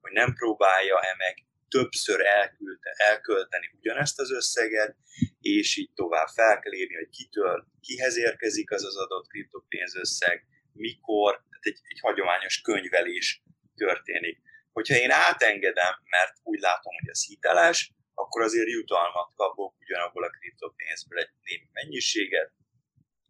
hogy 0.00 0.12
nem 0.12 0.34
próbálja-e 0.34 1.14
meg 1.18 1.34
többször 1.68 2.20
elküldte, 2.20 2.90
elkölteni 2.90 3.70
ugyanezt 3.78 4.20
az 4.20 4.30
összeget, 4.30 4.96
és 5.40 5.76
így 5.76 5.92
tovább 5.94 6.28
fel 6.28 6.58
kell 6.60 6.72
írni, 6.72 6.94
hogy 6.94 7.08
kitől, 7.08 7.66
kihez 7.80 8.16
érkezik 8.16 8.70
az 8.70 8.84
az 8.84 8.96
adott 8.96 9.26
kriptopénzösszeg, 9.26 10.46
mikor, 10.72 11.32
tehát 11.32 11.66
egy, 11.66 11.80
egy 11.88 12.00
hagyományos 12.00 12.60
könyvelés 12.60 13.42
történik. 13.74 14.38
Hogyha 14.72 14.94
én 14.94 15.10
átengedem, 15.10 15.94
mert 16.10 16.34
úgy 16.42 16.60
látom, 16.60 16.94
hogy 17.00 17.08
ez 17.08 17.26
hiteles, 17.26 17.92
akkor 18.22 18.42
azért 18.42 18.68
jutalmat 18.68 19.30
kapok 19.34 19.74
ugyanabból 19.80 20.24
a 20.24 20.30
kriptopénzből 20.30 21.18
egy 21.18 21.30
némi 21.42 21.68
mennyiséget. 21.72 22.50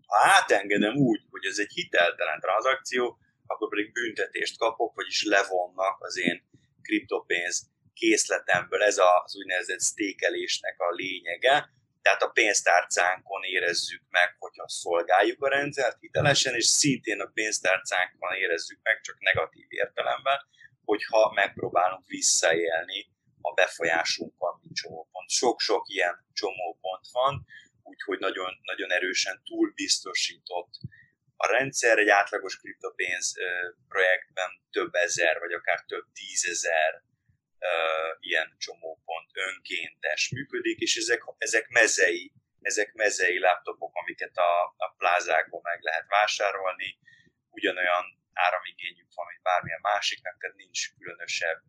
Ha 0.06 0.16
átengedem 0.28 0.96
úgy, 0.96 1.20
hogy 1.30 1.44
ez 1.44 1.58
egy 1.58 1.72
hiteltelen 1.72 2.40
tranzakció, 2.40 3.18
akkor 3.46 3.68
pedig 3.68 3.92
büntetést 3.92 4.58
kapok, 4.58 4.94
vagyis 4.94 5.24
levonnak 5.24 5.96
az 5.98 6.16
én 6.18 6.44
kriptopénz 6.82 7.70
készletemből. 7.94 8.82
Ez 8.82 8.98
az 8.98 9.36
úgynevezett 9.36 9.82
stékelésnek 9.82 10.80
a 10.80 10.90
lényege. 10.90 11.70
Tehát 12.02 12.22
a 12.22 12.28
pénztárcánkon 12.28 13.42
érezzük 13.42 14.02
meg, 14.10 14.36
hogyha 14.38 14.68
szolgáljuk 14.68 15.42
a 15.42 15.48
rendszert 15.48 16.00
hitelesen, 16.00 16.54
és 16.54 16.64
szintén 16.64 17.20
a 17.20 17.30
pénztárcánkon 17.34 18.34
érezzük 18.34 18.78
meg, 18.82 19.00
csak 19.00 19.16
negatív 19.18 19.66
értelemben, 19.68 20.38
hogyha 20.84 21.32
megpróbálunk 21.34 22.06
visszaélni 22.06 23.06
a 23.42 23.52
befolyásunkkal, 23.54 24.58
mint 24.62 24.74
csomópont. 24.74 25.30
Sok-sok 25.30 25.88
ilyen 25.88 26.26
csomópont 26.32 27.06
van, 27.12 27.46
úgyhogy 27.82 28.18
nagyon, 28.18 28.52
nagyon 28.62 28.92
erősen 28.92 29.42
túlbiztosított 29.44 30.70
a 31.44 31.46
rendszer 31.46 31.98
egy 31.98 32.08
átlagos 32.08 32.56
kriptopénz 32.56 33.34
projektben 33.88 34.50
több 34.70 34.94
ezer, 34.94 35.38
vagy 35.38 35.52
akár 35.52 35.84
több 35.84 36.06
tízezer 36.12 37.02
ilyen 38.20 38.54
csomópont 38.58 39.30
önkéntes 39.32 40.30
működik, 40.30 40.78
és 40.78 40.96
ezek, 40.96 41.22
ezek 41.38 41.68
mezei, 41.68 42.32
ezek 42.60 42.92
mezei 42.92 43.38
laptopok, 43.38 43.94
amiket 43.94 44.36
a, 44.36 44.74
a 44.76 44.94
plázákban 44.98 45.60
meg 45.62 45.82
lehet 45.82 46.06
vásárolni, 46.08 46.98
ugyanolyan 47.50 48.04
áramigényük 48.32 49.08
van, 49.14 49.26
mint 49.26 49.42
bármilyen 49.42 49.80
másiknak, 49.82 50.38
tehát 50.40 50.56
nincs 50.56 50.94
különösebb 50.94 51.60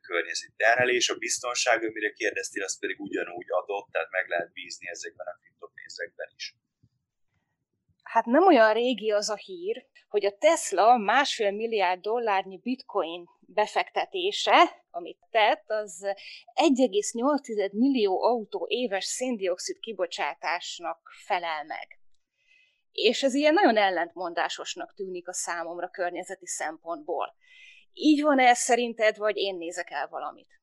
környezeti 0.00 0.52
terhelés. 0.56 1.08
A 1.08 1.18
biztonság, 1.18 1.84
amire 1.84 2.10
kérdeztél, 2.12 2.62
az 2.62 2.78
pedig 2.78 3.00
ugyanúgy 3.00 3.46
adott, 3.48 3.88
tehát 3.90 4.10
meg 4.10 4.28
lehet 4.28 4.52
bízni 4.52 4.88
ezekben 4.88 5.26
a 5.26 5.38
kriptopénzekben 5.40 6.28
is. 6.36 6.54
Hát 8.02 8.24
nem 8.24 8.46
olyan 8.46 8.72
régi 8.72 9.10
az 9.10 9.28
a 9.28 9.36
hír, 9.36 9.86
hogy 10.08 10.24
a 10.24 10.36
Tesla 10.38 10.96
másfél 10.96 11.50
milliárd 11.50 12.00
dollárnyi 12.00 12.58
bitcoin 12.58 13.24
befektetése, 13.40 14.84
amit 14.90 15.18
tett, 15.30 15.64
az 15.66 16.02
1,8 16.54 17.72
millió 17.72 18.22
autó 18.22 18.66
éves 18.68 19.04
széndiokszid 19.04 19.78
kibocsátásnak 19.78 21.10
felel 21.24 21.64
meg. 21.64 21.98
És 22.92 23.22
ez 23.22 23.34
ilyen 23.34 23.54
nagyon 23.54 23.76
ellentmondásosnak 23.76 24.94
tűnik 24.94 25.28
a 25.28 25.32
számomra 25.32 25.88
környezeti 25.88 26.46
szempontból. 26.46 27.34
Így 27.98 28.22
van 28.22 28.38
ez 28.38 28.58
szerinted, 28.58 29.16
vagy 29.16 29.36
én 29.36 29.56
nézek 29.56 29.90
el 29.90 30.08
valamit? 30.08 30.60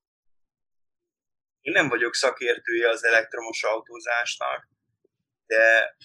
Én 1.62 1.74
nem 1.74 1.90
vagyok 1.90 2.16
szakértője 2.16 2.90
az 2.90 3.04
elektromos 3.04 3.64
autózásnak, 3.64 4.68
de 5.46 5.96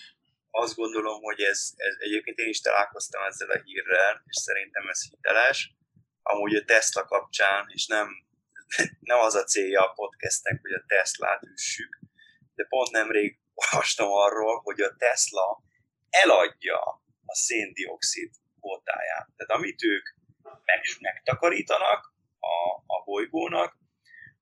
azt 0.50 0.74
gondolom, 0.74 1.22
hogy 1.22 1.40
ez, 1.40 1.72
ez 1.76 1.94
egyébként 1.98 2.38
én 2.38 2.48
is 2.48 2.60
találkoztam 2.60 3.22
ezzel 3.22 3.50
a 3.50 3.62
hírrel, 3.64 4.22
és 4.24 4.36
szerintem 4.36 4.88
ez 4.88 5.08
hiteles. 5.08 5.74
Amúgy 6.22 6.54
a 6.54 6.64
Tesla 6.64 7.04
kapcsán, 7.04 7.66
és 7.68 7.86
nem, 7.86 8.08
nem 9.10 9.18
az 9.18 9.34
a 9.34 9.44
célja 9.44 9.80
a 9.80 9.92
podcastnek, 9.92 10.60
hogy 10.60 10.72
a 10.72 10.84
Teslát 10.86 11.42
üssük, 11.42 11.98
de 12.54 12.64
pont 12.68 12.90
nemrég 12.90 13.38
olvastam 13.54 14.10
arról, 14.10 14.60
hogy 14.60 14.80
a 14.80 14.96
Tesla 14.96 15.62
eladja 16.10 16.80
a 17.24 17.34
széndiokszid 17.34 18.30
kvótáját. 18.60 19.28
Tehát 19.36 19.52
amit 19.52 19.82
ők 19.82 20.17
meg, 20.64 20.80
megtakarítanak 21.00 22.14
a, 22.40 22.82
a 22.86 23.04
bolygónak, 23.04 23.76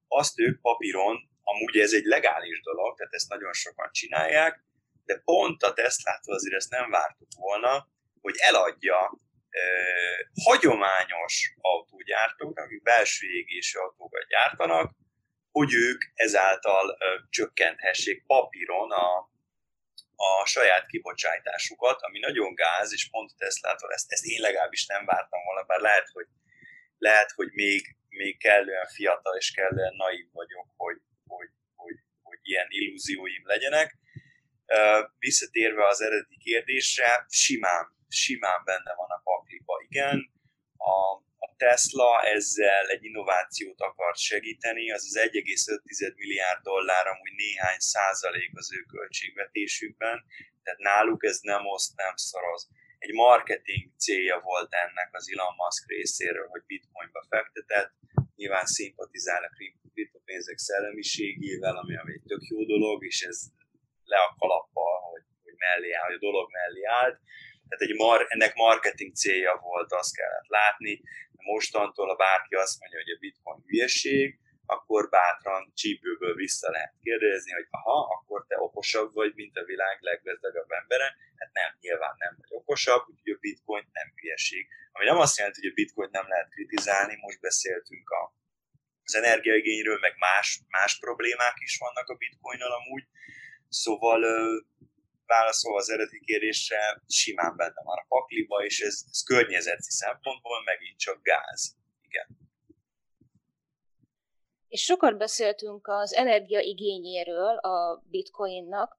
azt 0.08 0.38
ők 0.38 0.60
papíron, 0.60 1.28
amúgy 1.42 1.78
ez 1.78 1.92
egy 1.92 2.04
legális 2.04 2.60
dolog, 2.62 2.96
tehát 2.96 3.12
ezt 3.12 3.28
nagyon 3.28 3.52
sokan 3.52 3.92
csinálják, 3.92 4.64
de 5.04 5.20
pont 5.24 5.62
a 5.62 5.72
Teslától 5.72 6.34
azért 6.34 6.54
ezt 6.54 6.70
nem 6.70 6.90
vártuk 6.90 7.28
volna, 7.36 7.88
hogy 8.20 8.34
eladja 8.36 9.20
e, 9.50 9.60
hagyományos 10.44 11.54
autógyártók, 11.60 12.58
akik 12.58 12.82
belső 12.82 13.26
égésű 13.26 13.78
autókat 13.78 14.26
gyártanak, 14.28 14.94
hogy 15.50 15.74
ők 15.74 16.02
ezáltal 16.14 16.90
e, 16.90 16.96
csökkenthessék 17.30 18.26
papíron 18.26 18.90
a, 18.90 19.30
a 20.16 20.46
saját 20.46 20.86
kibocsátásukat, 20.86 22.00
ami 22.02 22.18
nagyon 22.18 22.54
gáz, 22.54 22.92
és 22.92 23.10
pont 23.10 23.30
a 23.30 23.34
Teslától 23.38 23.92
ezt, 23.92 24.12
ezt 24.12 24.24
én 24.24 24.40
legalábbis 24.40 24.86
nem 24.86 25.04
vártam 25.04 25.44
volna, 25.44 25.62
bár 25.62 25.80
lehet, 25.80 26.08
hogy, 26.12 26.26
lehet, 26.98 27.30
hogy 27.30 27.50
még, 27.52 27.96
még 28.08 28.38
kellően 28.38 28.86
fiatal 28.86 29.36
és 29.36 29.50
kellően 29.50 29.94
naív 29.96 30.26
vagyok, 30.32 30.66
hogy, 30.76 31.00
hogy, 31.26 31.48
hogy, 31.74 31.96
hogy 32.22 32.38
ilyen 32.42 32.66
illúzióim 32.68 33.42
legyenek, 33.46 33.98
Visszatérve 35.18 35.86
az 35.86 36.00
eredeti 36.00 36.36
kérdésre, 36.38 37.26
simán, 37.28 37.94
simán 38.08 38.62
benne 38.64 38.94
van 38.94 39.10
a 39.10 39.20
pakliba. 39.24 39.84
Igen, 39.88 40.30
a, 40.76 41.22
a 41.38 41.54
Tesla 41.56 42.22
ezzel 42.22 42.86
egy 42.86 43.04
innovációt 43.04 43.80
akart 43.80 44.18
segíteni, 44.18 44.90
az 44.90 45.04
az 45.04 45.18
1,5 45.32 46.14
milliárd 46.16 46.62
dollár 46.62 47.06
amúgy 47.06 47.34
néhány 47.36 47.78
százalék 47.78 48.50
az 48.54 48.72
ő 48.72 48.80
költségvetésükben, 48.82 50.24
tehát 50.62 50.78
náluk 50.78 51.24
ez 51.24 51.38
nem 51.42 51.66
oszt, 51.66 51.96
nem 51.96 52.16
szoroz. 52.16 52.68
Egy 52.98 53.12
marketing 53.12 53.90
célja 53.98 54.40
volt 54.40 54.72
ennek 54.72 55.08
az 55.12 55.30
Elon 55.32 55.54
Musk 55.56 55.88
részéről, 55.88 56.48
hogy 56.48 56.62
bitcoinba 56.66 57.26
fektetett, 57.28 57.92
nyilván 58.36 58.66
szimpatizál 58.66 59.42
a 59.44 59.54
kriptopénzek 59.92 60.58
szellemiségével, 60.58 61.76
ami, 61.76 61.96
ami 61.96 62.12
egy 62.12 62.26
tök 62.26 62.42
jó 62.42 62.64
dolog, 62.64 63.04
és 63.04 63.22
ez 63.22 63.38
le 64.04 64.16
a 64.16 64.34
kalappal, 64.38 65.00
hogy, 65.10 65.22
hogy 65.42 65.54
mellé 65.56 65.92
áll, 65.92 66.06
hogy 66.06 66.14
a 66.14 66.26
dolog 66.28 66.50
mellé 66.50 66.82
állt. 66.84 67.18
Tehát 67.68 67.84
egy 67.86 67.96
mar, 67.96 68.26
ennek 68.28 68.54
marketing 68.54 69.14
célja 69.14 69.58
volt, 69.62 69.92
azt 69.92 70.16
kellett 70.16 70.48
látni. 70.48 71.02
Mostantól, 71.32 72.06
ha 72.06 72.14
bárki 72.14 72.54
azt 72.54 72.80
mondja, 72.80 72.98
hogy 73.02 73.14
a 73.14 73.18
bitcoin 73.18 73.62
hülyeség, 73.66 74.38
akkor 74.66 75.08
bátran 75.08 75.72
csípőből 75.74 76.34
vissza 76.34 76.70
lehet 76.70 76.94
kérdezni, 77.02 77.52
hogy 77.52 77.66
aha, 77.70 77.98
akkor 78.14 78.46
te 78.48 78.56
okosabb 78.58 79.14
vagy, 79.14 79.32
mint 79.34 79.56
a 79.56 79.64
világ 79.64 79.98
leggazdagabb 80.00 80.70
embere. 80.70 81.16
Hát 81.36 81.52
nem, 81.52 81.76
nyilván 81.80 82.14
nem 82.18 82.34
vagy 82.38 82.48
okosabb, 82.50 83.02
úgyhogy 83.08 83.32
a 83.32 83.38
bitcoin 83.40 83.88
nem 83.92 84.12
hülyeség. 84.16 84.68
Ami 84.92 85.04
nem 85.04 85.18
azt 85.18 85.36
jelenti, 85.38 85.60
hogy 85.60 85.70
a 85.70 85.80
bitcoin 85.80 86.08
nem 86.12 86.28
lehet 86.28 86.48
kritizálni, 86.50 87.16
most 87.20 87.40
beszéltünk 87.40 88.10
a, 88.10 88.34
az 89.02 89.14
energiaigényről, 89.14 89.98
meg 89.98 90.14
más, 90.18 90.60
más 90.68 90.98
problémák 90.98 91.56
is 91.58 91.78
vannak 91.78 92.08
a 92.08 92.14
bitcoinnal 92.14 92.72
amúgy, 92.72 93.04
Szóval 93.68 94.20
válaszolva 95.26 95.78
az 95.78 95.90
eredeti 95.90 96.20
kérdésre, 96.20 97.02
simán 97.08 97.56
benne 97.56 97.82
van 97.84 97.98
a 97.98 98.06
pakliba, 98.08 98.64
és 98.64 98.80
ez, 98.80 99.04
ez 99.10 99.22
környezeti 99.22 99.90
szempontból 99.90 100.62
megint 100.64 100.98
csak 100.98 101.22
gáz. 101.22 101.76
Igen. 102.00 102.26
És 104.68 104.82
sokat 104.82 105.16
beszéltünk 105.16 105.88
az 105.88 106.14
energia 106.14 106.60
igényéről 106.60 107.56
a 107.56 108.02
bitcoinnak, 108.10 108.98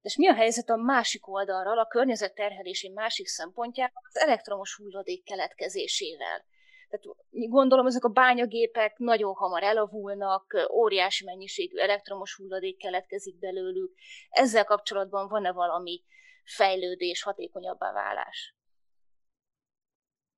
de 0.00 0.08
és 0.08 0.16
mi 0.16 0.28
a 0.28 0.34
helyzet 0.34 0.68
a 0.68 0.76
másik 0.76 1.28
oldalról, 1.28 1.78
a 1.78 1.86
környezetterhelési 1.86 2.88
másik 2.88 3.26
szempontjával, 3.26 4.02
az 4.08 4.16
elektromos 4.16 4.74
hulladék 4.76 5.24
keletkezésével? 5.24 6.44
Tehát 6.92 7.16
gondolom, 7.30 7.86
ezek 7.86 8.04
a 8.04 8.08
bányagépek 8.08 8.98
nagyon 8.98 9.34
hamar 9.34 9.62
elavulnak, 9.62 10.68
óriási 10.72 11.24
mennyiségű 11.24 11.76
elektromos 11.76 12.34
hulladék 12.34 12.76
keletkezik 12.78 13.38
belőlük. 13.38 13.94
Ezzel 14.28 14.64
kapcsolatban 14.64 15.28
van-e 15.28 15.52
valami 15.52 16.04
fejlődés, 16.44 17.22
hatékonyabbá 17.22 17.92
válás? 17.92 18.54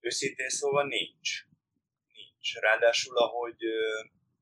Őszintén 0.00 0.48
szóval 0.48 0.86
nincs. 0.86 1.30
Nincs. 2.12 2.54
Ráadásul, 2.60 3.16
ahogy 3.16 3.62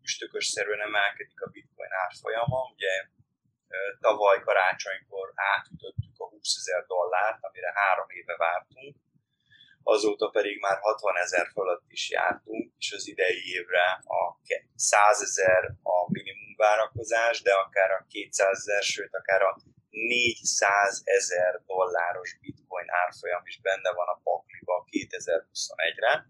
üstökös 0.03 0.47
szerűen 0.47 0.81
emelkedik 0.81 1.41
a 1.41 1.51
bitcoin 1.51 1.93
árfolyama, 2.05 2.71
ugye 2.75 3.07
tavaly 4.01 4.41
karácsonykor 4.41 5.33
átütöttük 5.35 6.15
a 6.17 6.29
20 6.29 6.57
ezer 6.57 6.87
dollárt, 6.87 7.39
amire 7.41 7.73
három 7.75 8.11
éve 8.11 8.37
vártunk, 8.37 8.97
azóta 9.83 10.29
pedig 10.29 10.61
már 10.61 10.79
60 10.81 11.17
ezer 11.17 11.47
fölött 11.53 11.85
is 11.89 12.11
jártunk, 12.11 12.73
és 12.79 12.93
az 12.93 13.09
idei 13.09 13.43
évre 13.57 14.03
a 14.05 14.23
100 14.75 15.23
ezer 15.23 15.63
a 15.83 16.11
minimum 16.11 16.55
várakozás, 16.57 17.43
de 17.43 17.53
akár 17.53 17.91
a 17.91 18.07
200 18.09 18.59
ezer, 18.59 18.83
sőt 18.83 19.15
akár 19.15 19.43
a 19.43 19.57
400 19.91 21.03
ezer 21.05 21.63
dolláros 21.67 22.39
bitcoin 22.41 22.87
árfolyam 23.05 23.43
is 23.45 23.61
benne 23.61 23.93
van 23.93 24.07
a 24.07 24.21
pakliba 24.23 24.87
2021-re. 24.91 26.27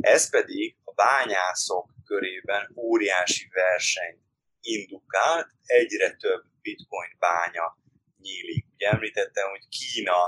Ez 0.00 0.30
pedig 0.30 0.76
a 0.84 0.92
bányászok 0.92 1.90
körében 2.04 2.72
óriási 2.76 3.48
versenyt 3.52 4.20
indukált, 4.60 5.48
egyre 5.64 6.16
több 6.16 6.44
bitcoin 6.62 7.16
bánya 7.18 7.76
nyílik. 8.20 8.66
Ugye 8.74 8.88
említettem, 8.88 9.48
hogy 9.48 9.68
Kína 9.68 10.22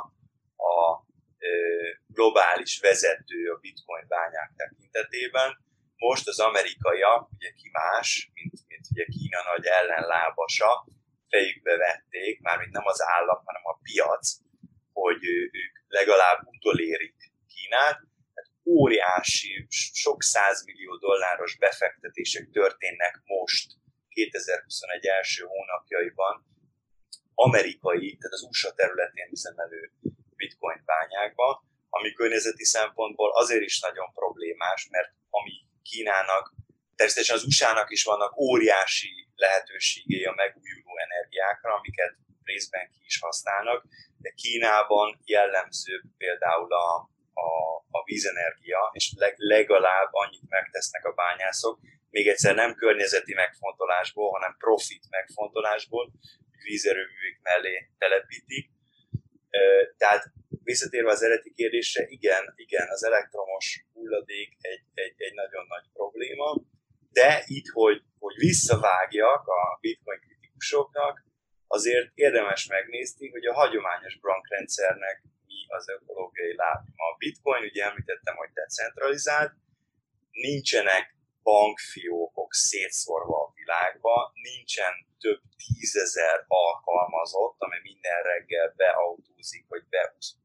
a 0.57 1.05
globális 2.07 2.81
vezető 2.81 3.51
a 3.51 3.59
bitcoin 3.61 4.07
bányák 4.09 4.53
tekintetében. 4.57 5.59
Most 5.97 6.29
az 6.29 6.41
amerikaiak, 6.41 7.29
ugye 7.33 7.51
ki 7.51 7.69
más, 7.73 8.31
mint, 8.35 8.53
mint 8.69 8.87
ugye 8.91 9.05
Kína 9.05 9.41
nagy 9.53 9.67
ellenlábasa, 9.67 10.87
fejükbe 11.29 11.77
vették, 11.77 12.41
mármint 12.41 12.73
nem 12.73 12.87
az 12.87 13.01
állam, 13.03 13.41
hanem 13.45 13.63
a 13.65 13.79
piac, 13.83 14.37
hogy 14.93 15.25
ők 15.63 15.75
legalább 15.89 16.41
utolérik 16.47 17.17
Kínát, 17.47 17.99
tehát 18.35 18.51
óriási, 18.65 19.67
sok 20.05 20.23
százmillió 20.23 20.97
dolláros 20.97 21.57
befektetések 21.57 22.51
történnek 22.51 23.23
most, 23.25 23.73
2021 24.09 25.07
első 25.07 25.45
hónapjaiban, 25.45 26.45
amerikai, 27.35 28.17
tehát 28.17 28.33
az 28.33 28.43
USA 28.43 28.73
területén 28.75 29.29
üzemelő 29.31 29.93
bitcoin 30.45 30.83
bányákba, 30.85 31.65
ami 31.89 32.13
környezeti 32.13 32.65
szempontból 32.65 33.31
azért 33.43 33.63
is 33.71 33.81
nagyon 33.81 34.13
problémás, 34.13 34.89
mert 34.91 35.11
ami 35.31 35.55
Kínának, 35.83 36.45
természetesen 36.97 37.37
az 37.37 37.45
USA-nak 37.45 37.91
is 37.91 38.03
vannak 38.05 38.37
óriási 38.37 39.13
lehetőségei 39.35 40.25
a 40.25 40.35
megújuló 40.43 40.93
energiákra, 41.07 41.75
amiket 41.75 42.13
részben 42.45 42.91
ki 42.93 43.01
is 43.05 43.19
használnak, 43.21 43.85
de 44.19 44.31
Kínában 44.31 45.21
jellemző 45.25 46.03
például 46.17 46.73
a, 46.73 46.89
a, 47.47 47.49
a 47.91 48.05
vízenergia, 48.05 48.91
és 48.93 49.13
leg, 49.17 49.35
legalább 49.37 50.09
annyit 50.11 50.49
megtesznek 50.49 51.05
a 51.05 51.13
bányászok, 51.13 51.81
még 52.11 52.29
egyszer 52.29 52.55
nem 52.55 52.75
környezeti 52.75 53.35
megfontolásból, 53.35 54.31
hanem 54.31 54.57
profit 54.59 55.05
megfontolásból, 55.11 56.13
vízerőművek 56.63 57.39
mellé 57.43 57.91
telepítik, 57.99 58.71
tehát 59.97 60.25
visszatérve 60.63 61.11
az 61.11 61.23
eredeti 61.23 61.53
kérdésre, 61.53 62.05
igen, 62.09 62.53
igen, 62.57 62.89
az 62.89 63.05
elektromos 63.05 63.85
hulladék 63.93 64.57
egy, 64.61 64.83
egy, 64.95 65.15
egy 65.17 65.35
nagyon 65.35 65.65
nagy 65.69 65.85
probléma, 65.93 66.63
de 67.11 67.43
itt, 67.47 67.69
hogy, 67.69 68.03
hogy 68.19 68.35
visszavágjak 68.37 69.47
a 69.47 69.79
bitcoin 69.81 70.21
kritikusoknak, 70.21 71.25
azért 71.67 72.11
érdemes 72.15 72.67
megnézni, 72.67 73.31
hogy 73.31 73.45
a 73.45 73.55
hagyományos 73.55 74.19
bankrendszernek 74.21 75.23
mi 75.47 75.65
az 75.69 75.89
ökológiai 75.89 76.55
lábnyoma. 76.55 77.05
A 77.13 77.17
bitcoin, 77.19 77.63
ugye 77.63 77.85
említettem, 77.85 78.37
hogy 78.37 78.51
decentralizált, 78.53 79.53
nincsenek 80.31 81.17
bankfiókok 81.43 82.53
szétszórva 82.55 83.44
a 83.75 83.85
világba, 83.85 84.33
nincsen 84.35 84.95
több 85.19 85.41
tízezer 85.63 86.45
alkalmazott, 86.47 87.57
amely 87.59 87.81
minden 87.83 88.23
reggel 88.23 88.75
beautózik, 88.77 89.65
vagy 89.69 89.83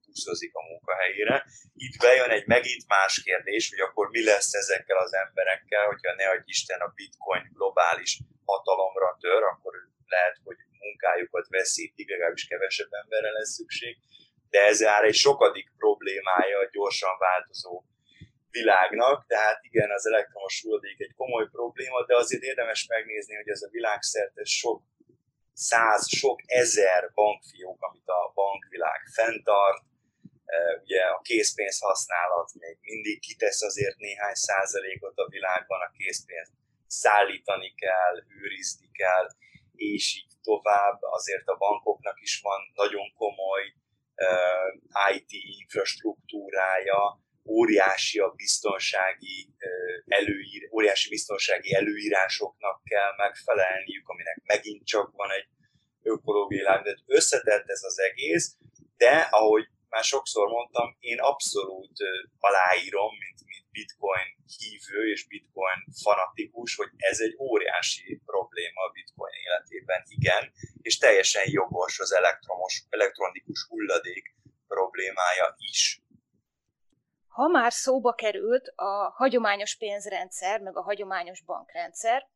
buszozik 0.05 0.53
a 0.55 0.61
munkahelyére. 0.69 1.45
Itt 1.75 2.01
bejön 2.01 2.29
egy 2.29 2.47
megint 2.47 2.87
más 2.87 3.23
kérdés, 3.23 3.69
hogy 3.69 3.79
akkor 3.79 4.09
mi 4.09 4.23
lesz 4.23 4.53
ezekkel 4.53 4.97
az 4.97 5.13
emberekkel, 5.13 5.85
hogyha 5.85 6.15
ne 6.15 6.29
adj 6.29 6.43
Isten 6.45 6.79
a 6.79 6.93
bitcoin 6.95 7.49
globális 7.53 8.19
hatalomra 8.45 9.17
tör, 9.19 9.43
akkor 9.43 9.73
lehet, 10.05 10.37
hogy 10.43 10.57
munkájukat 10.79 11.47
veszítik, 11.49 12.09
legalábbis 12.09 12.47
kevesebb 12.47 12.91
emberre 12.91 13.31
lesz 13.31 13.53
szükség, 13.53 13.97
de 14.49 14.59
ez 14.65 14.79
már 14.79 15.03
egy 15.03 15.15
sokadik 15.15 15.71
problémája 15.77 16.59
a 16.59 16.69
gyorsan 16.71 17.17
változó 17.17 17.83
világnak, 18.51 19.25
tehát 19.27 19.59
igen, 19.61 19.91
az 19.91 20.05
elektromos 20.07 20.61
hulladék 20.61 20.99
egy 20.99 21.08
komoly 21.29 21.49
probléma, 21.51 22.05
de 22.05 22.15
azért 22.15 22.41
érdemes 22.41 22.85
megnézni, 22.87 23.35
hogy 23.35 23.49
ez 23.49 23.61
a 23.61 23.69
világszerte 23.69 24.43
sok 24.43 24.81
száz, 25.53 26.09
sok 26.09 26.39
ezer 26.45 27.11
bankfiók, 27.13 27.81
amit 27.81 28.07
a 28.07 28.31
bankvilág 28.33 29.01
fenntart, 29.13 29.83
ugye 30.83 31.01
a 31.01 31.21
készpénz 31.21 31.79
használat 31.79 32.53
még 32.53 32.77
mindig 32.81 33.19
kitesz 33.19 33.61
azért 33.61 33.97
néhány 33.97 34.33
százalékot 34.33 35.17
a 35.17 35.27
világban, 35.27 35.81
a 35.81 35.91
készpénzt 35.97 36.51
szállítani 36.87 37.73
kell, 37.75 38.15
őrizni 38.41 38.89
kell, 38.91 39.27
és 39.75 40.15
így 40.17 40.33
tovább. 40.41 40.97
Azért 41.01 41.47
a 41.47 41.55
bankoknak 41.55 42.21
is 42.21 42.39
van 42.41 42.59
nagyon 42.73 43.13
komoly 43.13 43.63
uh, 44.15 45.15
IT 45.15 45.31
infrastruktúrája, 45.59 47.19
óriási 47.49 48.19
a 48.19 48.29
biztonsági 48.29 49.49
előír, 50.07 50.69
óriási 50.71 51.09
biztonsági 51.09 51.73
előírásoknak 51.73 52.83
kell 52.83 53.13
megfelelniük, 53.17 54.07
aminek 54.07 54.41
megint 54.43 54.85
csak 54.85 55.11
van 55.11 55.31
egy 55.31 55.47
ökológiai 56.01 56.61
láb, 56.61 56.83
de 56.83 56.97
összetett 57.05 57.67
ez 57.67 57.83
az 57.83 57.99
egész, 57.99 58.55
de 58.97 59.27
ahogy 59.31 59.65
már 59.89 60.03
sokszor 60.03 60.47
mondtam, 60.47 60.95
én 60.99 61.19
abszolút 61.19 61.97
aláírom, 62.39 63.11
mint, 63.23 63.39
mint 63.45 63.65
bitcoin 63.71 64.27
hívő 64.57 65.11
és 65.11 65.27
bitcoin 65.27 65.79
fanatikus, 66.03 66.75
hogy 66.75 66.89
ez 66.97 67.19
egy 67.19 67.35
óriási 67.39 68.21
probléma 68.25 68.81
a 68.87 68.91
bitcoin 68.91 69.33
életében, 69.45 70.03
igen, 70.07 70.51
és 70.81 70.97
teljesen 70.97 71.43
jogos 71.45 71.99
az 71.99 72.11
elektromos, 72.13 72.83
elektronikus 72.89 73.65
hulladék 73.69 74.35
problémája 74.67 75.55
is 75.57 76.01
ha 77.39 77.47
már 77.47 77.73
szóba 77.73 78.13
került 78.13 78.71
a 78.75 79.13
hagyományos 79.15 79.75
pénzrendszer, 79.75 80.61
meg 80.61 80.77
a 80.77 80.81
hagyományos 80.81 81.43
bankrendszer, 81.43 82.27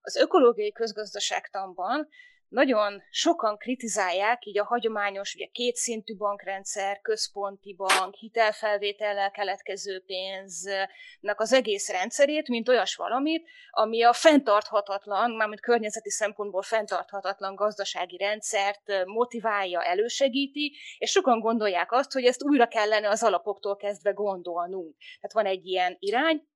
az 0.00 0.16
ökológiai 0.16 0.72
közgazdaságtanban 0.72 2.08
nagyon 2.48 3.02
sokan 3.10 3.56
kritizálják 3.56 4.44
így 4.44 4.58
a 4.58 4.64
hagyományos, 4.64 5.34
ugye 5.34 5.46
kétszintű 5.46 6.16
bankrendszer, 6.16 7.00
központi 7.00 7.74
bank, 7.74 8.14
hitelfelvétellel 8.14 9.30
keletkező 9.30 10.02
pénznek 10.06 11.40
az 11.40 11.52
egész 11.52 11.88
rendszerét, 11.88 12.48
mint 12.48 12.68
olyas 12.68 12.94
valamit, 12.94 13.48
ami 13.70 14.02
a 14.02 14.12
fenntarthatatlan, 14.12 15.30
mármint 15.30 15.60
környezeti 15.60 16.10
szempontból 16.10 16.62
fenntarthatatlan 16.62 17.54
gazdasági 17.54 18.16
rendszert 18.16 19.04
motiválja, 19.04 19.82
elősegíti, 19.82 20.76
és 20.98 21.10
sokan 21.10 21.40
gondolják 21.40 21.92
azt, 21.92 22.12
hogy 22.12 22.24
ezt 22.24 22.44
újra 22.44 22.68
kellene 22.68 23.08
az 23.08 23.22
alapoktól 23.22 23.76
kezdve 23.76 24.10
gondolnunk. 24.10 24.96
Tehát 24.98 25.32
van 25.32 25.46
egy 25.46 25.66
ilyen 25.66 25.96
irány, 25.98 26.46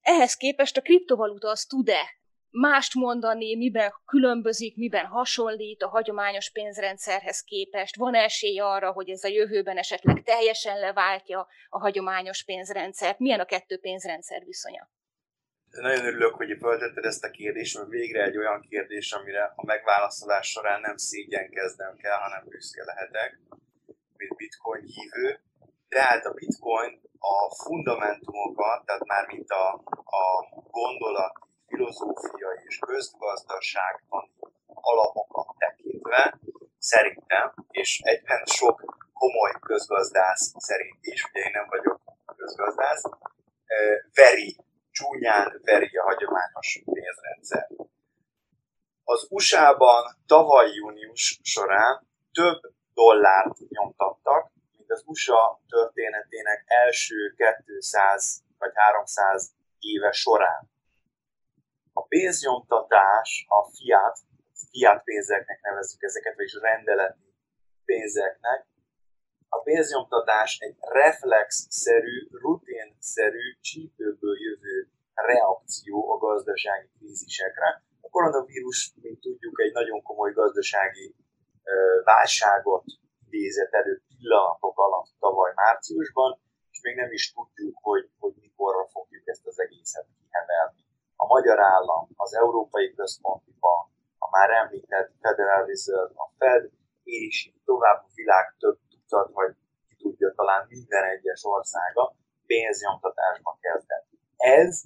ehhez 0.00 0.34
képest 0.34 0.76
a 0.76 0.80
kriptovaluta 0.80 1.48
az 1.48 1.64
tud-e 1.64 2.14
mást 2.50 2.94
mondani, 2.94 3.56
miben 3.56 3.92
különbözik, 4.06 4.76
miben 4.76 5.06
hasonlít 5.06 5.82
a 5.82 5.88
hagyományos 5.88 6.50
pénzrendszerhez 6.50 7.40
képest? 7.40 7.96
Van 7.96 8.14
esély 8.14 8.58
arra, 8.58 8.92
hogy 8.92 9.10
ez 9.10 9.24
a 9.24 9.28
jövőben 9.28 9.76
esetleg 9.76 10.22
teljesen 10.22 10.78
leváltja 10.78 11.46
a 11.68 11.78
hagyományos 11.78 12.44
pénzrendszert? 12.44 13.18
Milyen 13.18 13.40
a 13.40 13.44
kettő 13.44 13.78
pénzrendszer 13.78 14.42
viszonya? 14.44 14.90
Nagyon 15.70 16.04
örülök, 16.04 16.34
hogy 16.34 16.56
föltetted 16.60 17.04
ezt 17.04 17.24
a 17.24 17.30
kérdést, 17.30 17.76
mert 17.78 17.88
végre 17.88 18.22
egy 18.22 18.36
olyan 18.36 18.60
kérdés, 18.60 19.12
amire 19.12 19.52
a 19.56 19.64
megválaszolás 19.64 20.46
során 20.46 20.80
nem 20.80 20.96
szégyenkeznem 20.96 21.96
kell, 21.96 22.18
hanem 22.18 22.44
büszke 22.48 22.84
lehetek, 22.84 23.38
mint 24.16 24.36
bitcoin 24.36 24.82
hívő. 24.84 25.40
Tehát 25.88 26.24
a 26.24 26.32
bitcoin 26.32 27.00
a 27.18 27.54
fundamentumokat, 27.64 28.84
tehát 28.84 29.04
már 29.04 29.26
mint 29.26 29.50
a, 29.50 29.74
a 30.04 30.24
gondolat 30.70 31.45
filozófiai 31.66 32.58
és 32.66 32.78
közgazdaságtani 32.78 34.30
alapokat 34.74 35.56
tekintve 35.58 36.38
szerintem, 36.78 37.54
és 37.70 38.00
egyben 38.04 38.44
sok 38.44 38.76
komoly 39.12 39.52
közgazdász 39.60 40.52
szerint 40.56 40.98
is, 41.00 41.24
ugye 41.24 41.40
én 41.40 41.50
nem 41.52 41.66
vagyok 41.68 42.00
közgazdász, 42.36 43.02
veri, 44.14 44.56
csúnyán 44.90 45.60
veri 45.64 45.96
a 45.96 46.02
hagyományos 46.02 46.82
pénzrendszer. 46.84 47.68
Az 49.04 49.26
USA-ban 49.30 50.16
tavaly 50.26 50.70
június 50.72 51.40
során 51.42 52.06
több 52.32 52.60
dollárt 52.94 53.58
nyomtattak, 53.68 54.52
mint 54.76 54.90
az 54.90 55.02
USA 55.06 55.60
történetének 55.68 56.64
első 56.66 57.34
200 57.66 58.42
vagy 58.58 58.72
300 58.74 59.52
éve 59.78 60.10
során. 60.12 60.70
A 62.00 62.02
pénznyomtatás, 62.02 63.46
a 63.48 63.60
fiat, 63.74 64.16
fiat 64.70 65.02
pénzeknek 65.04 65.60
nevezzük 65.60 66.02
ezeket, 66.02 66.36
vagyis 66.36 66.54
rendeleti 66.60 67.34
pénzeknek, 67.84 68.66
a 69.48 69.58
pénznyomtatás 69.58 70.58
egy 70.58 70.76
reflex-szerű, 70.78 72.28
rutinszerű, 72.30 73.46
csípőből 73.60 74.36
jövő 74.40 74.88
reakció 75.14 76.12
a 76.12 76.16
gazdasági 76.18 76.88
krízisekre. 76.98 77.82
A 78.00 78.08
koronavírus, 78.08 78.92
mint 79.02 79.20
tudjuk, 79.20 79.60
egy 79.60 79.72
nagyon 79.72 80.02
komoly 80.02 80.32
gazdasági 80.32 81.14
válságot 82.04 82.84
idézett 83.26 83.72
elő 83.72 84.02
pillanatok 84.08 84.78
alatt 84.78 85.10
tavaly 85.18 85.52
márciusban, 85.54 86.40
és 86.70 86.80
még 86.82 86.96
nem 86.96 87.12
is 87.12 87.32
tudjuk, 87.32 87.78
hogy, 87.82 88.10
hogy 88.18 88.34
mikorra 88.40 88.86
fogjuk 88.86 89.28
ezt 89.28 89.46
az 89.46 89.60
egészet 89.60 90.06
kihevelni 90.18 90.85
a 91.16 91.26
magyar 91.26 91.58
állam, 91.58 92.08
az 92.16 92.34
Európai 92.34 92.94
Központi 92.94 93.54
Bank, 93.60 93.88
a 94.18 94.28
már 94.30 94.50
említett 94.50 95.12
Federal 95.20 95.66
Reserve, 95.66 96.12
a 96.14 96.30
Fed, 96.38 96.70
és 97.02 97.52
tovább 97.64 98.02
a 98.02 98.10
világ 98.14 98.54
több 98.58 98.78
tucat, 98.90 99.32
vagy 99.32 99.54
ki 99.88 99.96
tudja 99.96 100.32
talán 100.36 100.66
minden 100.68 101.04
egyes 101.04 101.44
országa 101.44 102.14
pénznyomtatásba 102.46 103.58
kezdett. 103.60 104.06
Ez 104.36 104.84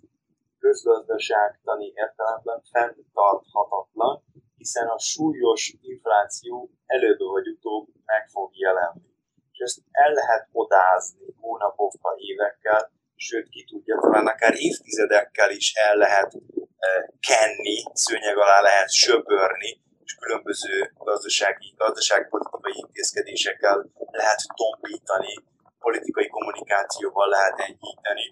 közgazdaságtani 0.59 1.93
értelemben 1.95 2.62
fenntarthatatlan, 2.73 4.23
hiszen 4.57 4.88
a 4.88 4.99
súlyos 4.99 5.77
infláció 5.81 6.71
előbb 6.87 7.19
vagy 7.19 7.49
utóbb 7.49 7.88
meg 8.05 8.29
fog 8.29 8.51
jelenni. 8.57 9.09
És 9.53 9.59
ezt 9.59 9.81
el 9.90 10.12
lehet 10.12 10.49
odázni 10.53 11.35
hónapokkal, 11.40 12.16
évekkel, 12.19 12.90
sőt 13.27 13.49
ki 13.49 13.65
tudja, 13.65 13.99
talán 14.01 14.27
akár 14.27 14.55
évtizedekkel 14.57 15.51
is 15.51 15.73
el 15.75 15.97
lehet 15.97 16.31
eh, 16.35 17.05
kenni, 17.29 17.77
szőnyeg 17.93 18.37
alá 18.37 18.61
lehet 18.61 18.91
söpörni, 18.93 19.81
és 20.05 20.13
különböző 20.15 20.93
gazdasági, 20.99 21.75
gazdaságpolitikai 21.77 22.73
intézkedésekkel 22.85 23.77
lehet 24.11 24.41
tompítani, 24.55 25.35
politikai 25.79 26.29
kommunikációval 26.29 27.29
lehet 27.29 27.59
enyhíteni. 27.59 28.27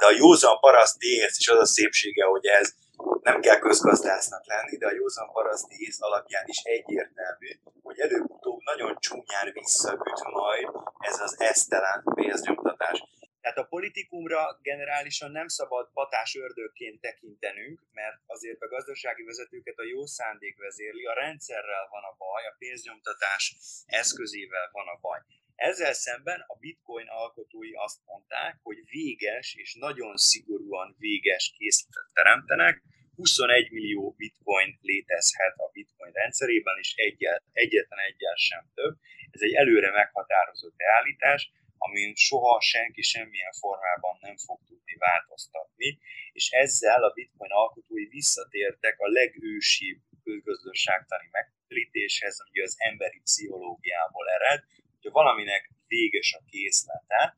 De 0.00 0.06
a 0.06 0.16
józan 0.22 0.58
paraszti 0.60 1.06
ész, 1.06 1.36
és 1.38 1.48
az 1.48 1.58
a 1.58 1.66
szépsége, 1.66 2.24
hogy 2.24 2.46
ez 2.46 2.74
nem 3.22 3.40
kell 3.40 3.58
közgazdásznak 3.58 4.46
lenni, 4.46 4.76
de 4.76 4.86
a 4.86 4.94
józan 4.94 5.30
paraszti 5.32 5.76
ész 5.78 6.00
alapján 6.00 6.44
is 6.46 6.60
egyértelmű, 6.62 7.50
hogy 7.82 7.98
előbb-utóbb 7.98 8.60
nagyon 8.64 8.96
csúnyán 8.98 9.48
visszaüt 9.52 10.22
majd 10.32 10.68
ez 10.98 11.20
az 11.20 11.40
esztelen 11.40 12.02
pénznyomtatás. 12.14 13.02
Tehát 13.46 13.64
a 13.66 13.74
politikumra 13.76 14.58
generálisan 14.62 15.30
nem 15.30 15.48
szabad 15.48 15.90
patás 15.92 16.34
ördögként 16.34 17.00
tekintenünk, 17.00 17.80
mert 17.92 18.18
azért 18.26 18.60
a 18.60 18.68
gazdasági 18.68 19.22
vezetőket 19.22 19.78
a 19.78 19.88
jó 19.94 20.06
szándék 20.06 20.56
vezérli, 20.58 21.04
a 21.04 21.14
rendszerrel 21.14 21.86
van 21.90 22.02
a 22.02 22.14
baj, 22.18 22.46
a 22.46 22.54
pénznyomtatás 22.58 23.56
eszközével 23.86 24.68
van 24.72 24.86
a 24.86 24.98
baj. 25.00 25.20
Ezzel 25.54 25.92
szemben 25.92 26.40
a 26.46 26.56
bitcoin 26.58 27.06
alkotói 27.08 27.72
azt 27.74 28.00
mondták, 28.04 28.58
hogy 28.62 28.78
véges 28.90 29.54
és 29.54 29.74
nagyon 29.74 30.16
szigorúan 30.16 30.96
véges 30.98 31.54
készletet 31.58 32.10
teremtenek, 32.12 32.82
21 33.14 33.70
millió 33.70 34.14
bitcoin 34.16 34.78
létezhet 34.80 35.54
a 35.56 35.70
bitcoin 35.72 36.12
rendszerében, 36.12 36.78
és 36.78 36.94
egyet, 36.96 37.42
egyetlen 37.52 37.98
egyel 37.98 38.36
sem 38.36 38.70
több. 38.74 38.94
Ez 39.30 39.40
egy 39.40 39.54
előre 39.54 39.90
meghatározott 39.90 40.76
beállítás, 40.76 41.50
amin 41.78 42.14
soha 42.14 42.60
senki 42.60 43.02
semmilyen 43.02 43.52
formában 43.52 44.16
nem 44.20 44.36
fog 44.36 44.58
tudni 44.66 44.94
változtatni, 44.98 45.98
és 46.32 46.50
ezzel 46.50 47.02
a 47.02 47.12
bitcoin 47.12 47.50
alkotói 47.50 48.06
visszatértek 48.06 48.98
a 48.98 49.08
legősibb 49.08 50.00
közgazdaságtani 50.24 51.28
megközelítéshez, 51.30 52.36
ami 52.46 52.60
az 52.60 52.74
emberi 52.78 53.20
pszichológiából 53.20 54.28
ered, 54.30 54.62
hogyha 54.92 55.10
valaminek 55.10 55.70
véges 55.86 56.34
a 56.38 56.44
készlete, 56.50 57.36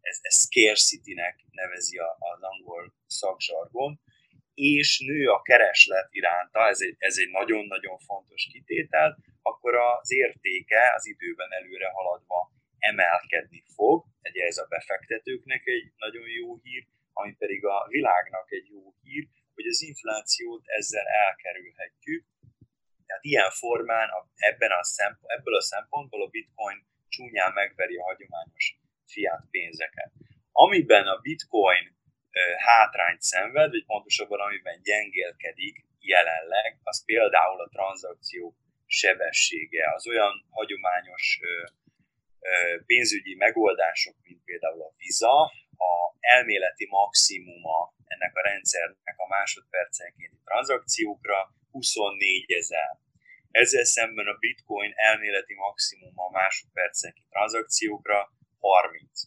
ez, 0.00 0.18
ez 0.22 0.36
scarcity-nek 0.40 1.44
nevezi 1.50 1.98
az 1.98 2.42
angol 2.42 2.94
szakzsargon, 3.06 4.00
és 4.54 4.98
nő 4.98 5.28
a 5.28 5.42
kereslet 5.42 6.08
iránta, 6.10 6.68
ez 6.68 6.80
egy, 6.80 6.94
ez 6.98 7.16
egy 7.18 7.30
nagyon-nagyon 7.30 7.98
fontos 7.98 8.48
kitétel, 8.52 9.18
akkor 9.42 9.74
az 9.74 10.12
értéke 10.12 10.92
az 10.96 11.06
időben 11.06 11.52
előre 11.52 11.88
haladva 11.88 12.52
emelkedni 12.78 13.64
fog, 13.74 14.04
ugye 14.22 14.44
ez 14.44 14.58
a 14.58 14.66
befektetőknek 14.68 15.66
egy 15.66 15.92
nagyon 15.96 16.28
jó 16.28 16.56
hír, 16.62 16.86
ami 17.12 17.34
pedig 17.34 17.64
a 17.64 17.86
világnak 17.88 18.52
egy 18.52 18.68
jó 18.68 18.94
hír, 19.02 19.26
hogy 19.54 19.66
az 19.66 19.82
inflációt 19.82 20.62
ezzel 20.66 21.06
elkerülhetjük. 21.06 22.24
Tehát 23.06 23.24
ilyen 23.24 23.50
formán 23.50 24.08
ebben 24.36 24.70
a 24.70 24.84
szempont, 24.84 25.32
ebből 25.32 25.54
a 25.54 25.62
szempontból 25.62 26.22
a 26.22 26.28
bitcoin 26.28 26.86
csúnyán 27.08 27.52
megveri 27.52 27.96
a 27.96 28.02
hagyományos 28.02 28.76
fiat 29.06 29.42
pénzeket. 29.50 30.12
Amiben 30.52 31.06
a 31.06 31.20
bitcoin 31.20 31.96
hátrányt 32.58 33.22
szenved, 33.22 33.70
vagy 33.70 33.84
pontosabban 33.84 34.40
amiben 34.40 34.80
gyengélkedik 34.82 35.86
jelenleg, 36.00 36.78
az 36.82 37.04
például 37.04 37.60
a 37.60 37.68
tranzakció 37.68 38.56
sebessége. 38.86 39.92
Az 39.94 40.06
olyan 40.06 40.46
hagyományos 40.50 41.40
pénzügyi 42.86 43.34
megoldások, 43.34 44.14
mint 44.22 44.44
például 44.44 44.82
a 44.82 44.94
Visa, 44.96 45.42
a 45.88 45.92
elméleti 46.20 46.86
maximuma 46.90 47.94
ennek 48.04 48.36
a 48.36 48.42
rendszernek 48.42 49.16
a 49.16 49.26
másodpercenkénti 49.28 50.38
tranzakciókra 50.44 51.54
24 51.70 52.52
ezer. 52.52 52.98
Ezzel 53.50 53.84
szemben 53.84 54.26
a 54.26 54.38
bitcoin 54.38 54.92
elméleti 54.94 55.54
maximuma 55.54 56.24
a 56.24 56.30
másodpercenkénti 56.30 57.28
tranzakciókra 57.30 58.32
30. 58.60 59.20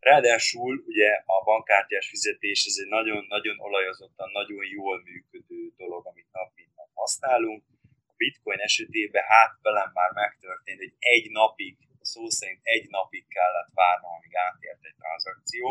Ráadásul 0.00 0.84
ugye 0.86 1.10
a 1.26 1.44
bankkártyás 1.44 2.08
fizetés 2.08 2.64
ez 2.64 2.76
egy 2.82 2.88
nagyon-nagyon 2.88 3.60
olajozottan, 3.60 4.30
nagyon 4.30 4.64
jól 4.66 5.02
működő 5.02 5.72
dolog, 5.76 6.06
amit 6.06 6.28
nap 6.32 6.52
mint 6.54 6.74
nap 6.76 6.90
használunk. 6.94 7.64
A 8.06 8.12
bitcoin 8.16 8.58
esetében 8.58 9.24
hát 9.26 9.52
velem 9.62 9.90
már 9.94 10.10
megtörtént, 10.12 10.78
hogy 10.78 10.94
egy 10.98 11.30
napig, 11.30 11.76
szó 12.12 12.22
szerint 12.38 12.60
egy 12.62 12.86
napig 12.88 13.24
kellett 13.36 13.72
várnom, 13.74 14.12
amíg 14.12 14.34
átért 14.46 14.82
egy 14.88 14.98
tranzakció. 15.02 15.62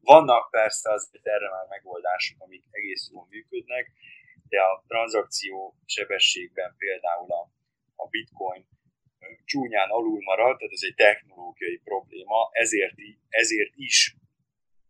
Vannak 0.00 0.50
persze 0.50 0.88
azért 0.92 1.26
erre 1.26 1.48
már 1.50 1.66
megoldások, 1.76 2.36
amik 2.40 2.64
egész 2.70 3.04
jól 3.12 3.26
működnek, 3.30 3.84
de 4.48 4.60
a 4.60 4.84
tranzakció 4.86 5.54
sebességben 5.86 6.74
például 6.76 7.30
a, 7.32 7.42
a 7.94 8.06
bitcoin 8.08 8.62
csúnyán 9.44 9.90
alul 9.90 10.20
marad, 10.22 10.56
tehát 10.56 10.72
ez 10.72 10.86
egy 10.88 10.94
technológiai 10.94 11.78
probléma, 11.84 12.48
ezért, 12.52 12.94
ezért 13.28 13.72
is, 13.74 14.14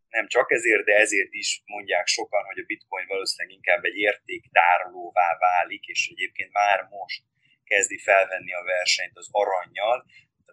nem 0.09 0.27
csak 0.27 0.53
ezért, 0.53 0.85
de 0.85 0.95
ezért 0.95 1.33
is 1.33 1.63
mondják 1.65 2.07
sokan, 2.07 2.45
hogy 2.45 2.59
a 2.59 2.67
bitcoin 2.67 3.07
valószínűleg 3.07 3.57
inkább 3.57 3.85
egy 3.85 3.97
értéktárolóvá 3.97 5.37
válik, 5.39 5.85
és 5.87 6.09
egyébként 6.13 6.53
már 6.53 6.89
most 6.91 7.23
kezdi 7.65 7.99
felvenni 7.99 8.53
a 8.55 8.63
versenyt 8.65 9.17
az 9.17 9.29
aranyjal. 9.31 10.07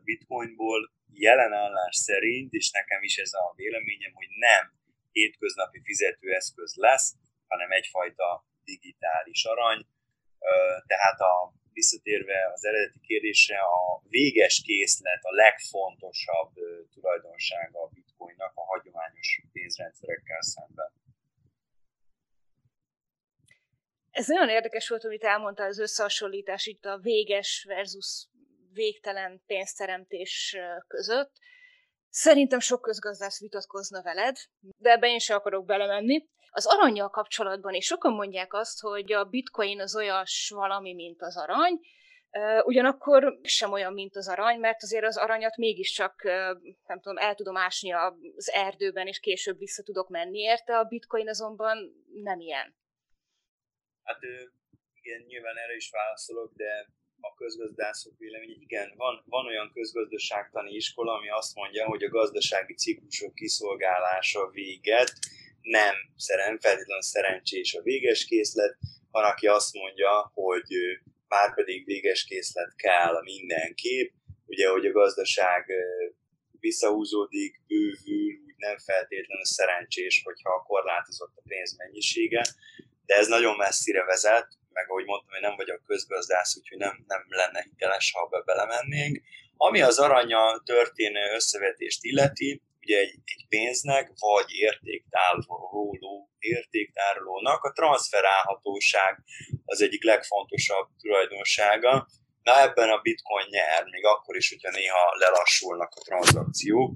Bitcoinból 0.09 0.81
jelen 1.27 1.53
állás 1.53 1.95
szerint, 1.95 2.51
és 2.53 2.67
nekem 2.71 3.01
is 3.03 3.17
ez 3.17 3.33
a 3.33 3.53
véleményem, 3.55 4.13
hogy 4.13 4.27
nem 4.49 4.63
hétköznapi 5.11 5.79
fizetőeszköz 5.83 6.71
lesz, 6.75 7.13
hanem 7.47 7.71
egyfajta 7.71 8.45
digitális 8.63 9.45
arany, 9.45 9.81
tehát 10.87 11.19
a 11.19 11.53
visszatérve 11.73 12.51
az 12.53 12.65
eredeti 12.65 12.99
kérdésre, 12.99 13.57
a 13.59 14.01
véges 14.09 14.61
készlet 14.65 15.23
a 15.23 15.31
legfontosabb 15.31 16.53
tulajdonsága 16.93 17.81
a 17.81 17.91
bitcoinnak 17.93 18.51
a 18.55 18.65
hagyományos 18.65 19.41
pénzrendszerekkel 19.51 20.41
szemben. 20.41 20.91
Ez 24.11 24.27
nagyon 24.27 24.49
érdekes 24.49 24.89
volt, 24.89 25.03
amit 25.03 25.23
elmondtál, 25.23 25.67
az 25.67 25.79
összehasonlítás 25.79 26.65
itt 26.65 26.85
a 26.85 26.97
véges 26.97 27.63
versus 27.67 28.27
végtelen 28.77 29.41
pénzteremtés 29.45 30.57
között. 30.87 31.31
Szerintem 32.09 32.59
sok 32.59 32.81
közgazdász 32.81 33.39
vitatkozna 33.39 34.01
veled, 34.01 34.37
de 34.59 34.91
ebben 34.91 35.09
én 35.09 35.19
sem 35.19 35.37
akarok 35.37 35.65
belemenni. 35.65 36.27
Az 36.49 36.65
aranyjal 36.65 37.09
kapcsolatban 37.09 37.73
is 37.73 37.85
sokan 37.85 38.13
mondják 38.13 38.53
azt, 38.53 38.79
hogy 38.79 39.11
a 39.11 39.23
bitcoin 39.23 39.81
az 39.81 39.95
olyas 39.95 40.51
valami, 40.55 40.93
mint 40.93 41.21
az 41.21 41.37
arany, 41.37 41.79
Ugyanakkor 42.63 43.39
sem 43.41 43.71
olyan, 43.71 43.93
mint 43.93 44.15
az 44.15 44.27
arany, 44.27 44.59
mert 44.59 44.83
azért 44.83 45.05
az 45.05 45.17
aranyat 45.17 45.55
mégiscsak, 45.55 46.23
nem 46.87 46.99
tudom, 47.01 47.17
el 47.17 47.35
tudom 47.35 47.57
ásni 47.57 47.91
az 47.91 48.51
erdőben, 48.51 49.07
és 49.07 49.19
később 49.19 49.57
vissza 49.57 49.83
tudok 49.83 50.09
menni 50.09 50.39
érte, 50.39 50.77
a 50.77 50.83
bitcoin 50.83 51.29
azonban 51.29 52.05
nem 52.13 52.39
ilyen. 52.39 52.75
Hát 54.03 54.19
igen, 54.93 55.21
nyilván 55.21 55.57
erre 55.57 55.75
is 55.75 55.89
válaszolok, 55.89 56.53
de 56.53 56.87
a 57.29 57.33
közgazdászok 57.37 58.17
véleménye, 58.17 58.55
igen, 58.59 58.93
van, 58.95 59.23
van 59.25 59.45
olyan 59.45 59.71
közgazdaságtani 59.73 60.71
iskola, 60.71 61.13
ami 61.13 61.29
azt 61.29 61.55
mondja, 61.55 61.85
hogy 61.85 62.03
a 62.03 62.09
gazdasági 62.09 62.73
ciklusok 62.73 63.33
kiszolgálása 63.35 64.49
véget, 64.49 65.11
nem 65.61 65.95
szeren, 66.15 66.59
feltétlenül 66.59 67.01
szerencsés 67.01 67.73
a 67.73 67.81
véges 67.81 68.25
készlet, 68.25 68.77
van, 69.11 69.23
aki 69.23 69.47
azt 69.47 69.73
mondja, 69.73 70.31
hogy 70.33 70.67
már 71.27 71.55
pedig 71.55 71.85
véges 71.85 72.23
készlet 72.23 72.75
kell 72.75 73.21
mindenképp, 73.23 74.11
ugye, 74.45 74.69
hogy 74.69 74.85
a 74.85 74.91
gazdaság 74.91 75.71
visszahúzódik, 76.59 77.61
bővül, 77.67 78.33
úgy 78.45 78.53
nem 78.57 78.77
feltétlenül 78.77 79.45
szerencsés, 79.45 80.21
hogyha 80.23 80.63
korlátozott 80.67 81.35
a 81.35 81.41
pénz 81.47 81.77
mennyisége, 81.77 82.41
de 83.05 83.15
ez 83.15 83.27
nagyon 83.27 83.55
messzire 83.55 84.03
vezet, 84.03 84.56
meg 84.77 84.89
ahogy 84.89 85.05
mondtam, 85.05 85.33
hogy 85.33 85.47
nem 85.47 85.55
vagyok 85.55 85.81
közgazdász, 85.91 86.57
úgyhogy 86.57 86.77
nem, 86.77 86.95
nem 87.07 87.23
lenne 87.27 87.61
hiteles, 87.63 88.11
ha 88.11 88.27
be 88.27 88.41
belemennénk. 88.45 89.21
Ami 89.57 89.81
az 89.81 89.97
aranya 89.99 90.61
történő 90.65 91.23
összevetést 91.33 92.03
illeti, 92.03 92.61
ugye 92.81 92.97
egy, 92.99 93.15
egy 93.33 93.45
pénznek, 93.49 94.11
vagy 94.19 94.49
értéktároló, 94.49 96.29
értéktárolónak 96.39 97.63
a 97.63 97.71
transferálhatóság 97.71 99.23
az 99.65 99.81
egyik 99.81 100.03
legfontosabb 100.03 100.87
tulajdonsága. 101.01 102.07
Na 102.43 102.61
ebben 102.61 102.89
a 102.89 103.01
bitcoin 103.01 103.47
nyer, 103.49 103.83
még 103.83 104.05
akkor 104.05 104.35
is, 104.35 104.49
hogyha 104.49 104.71
néha 104.71 105.15
lelassulnak 105.17 105.91
a 105.95 106.01
tranzakciók. 106.01 106.95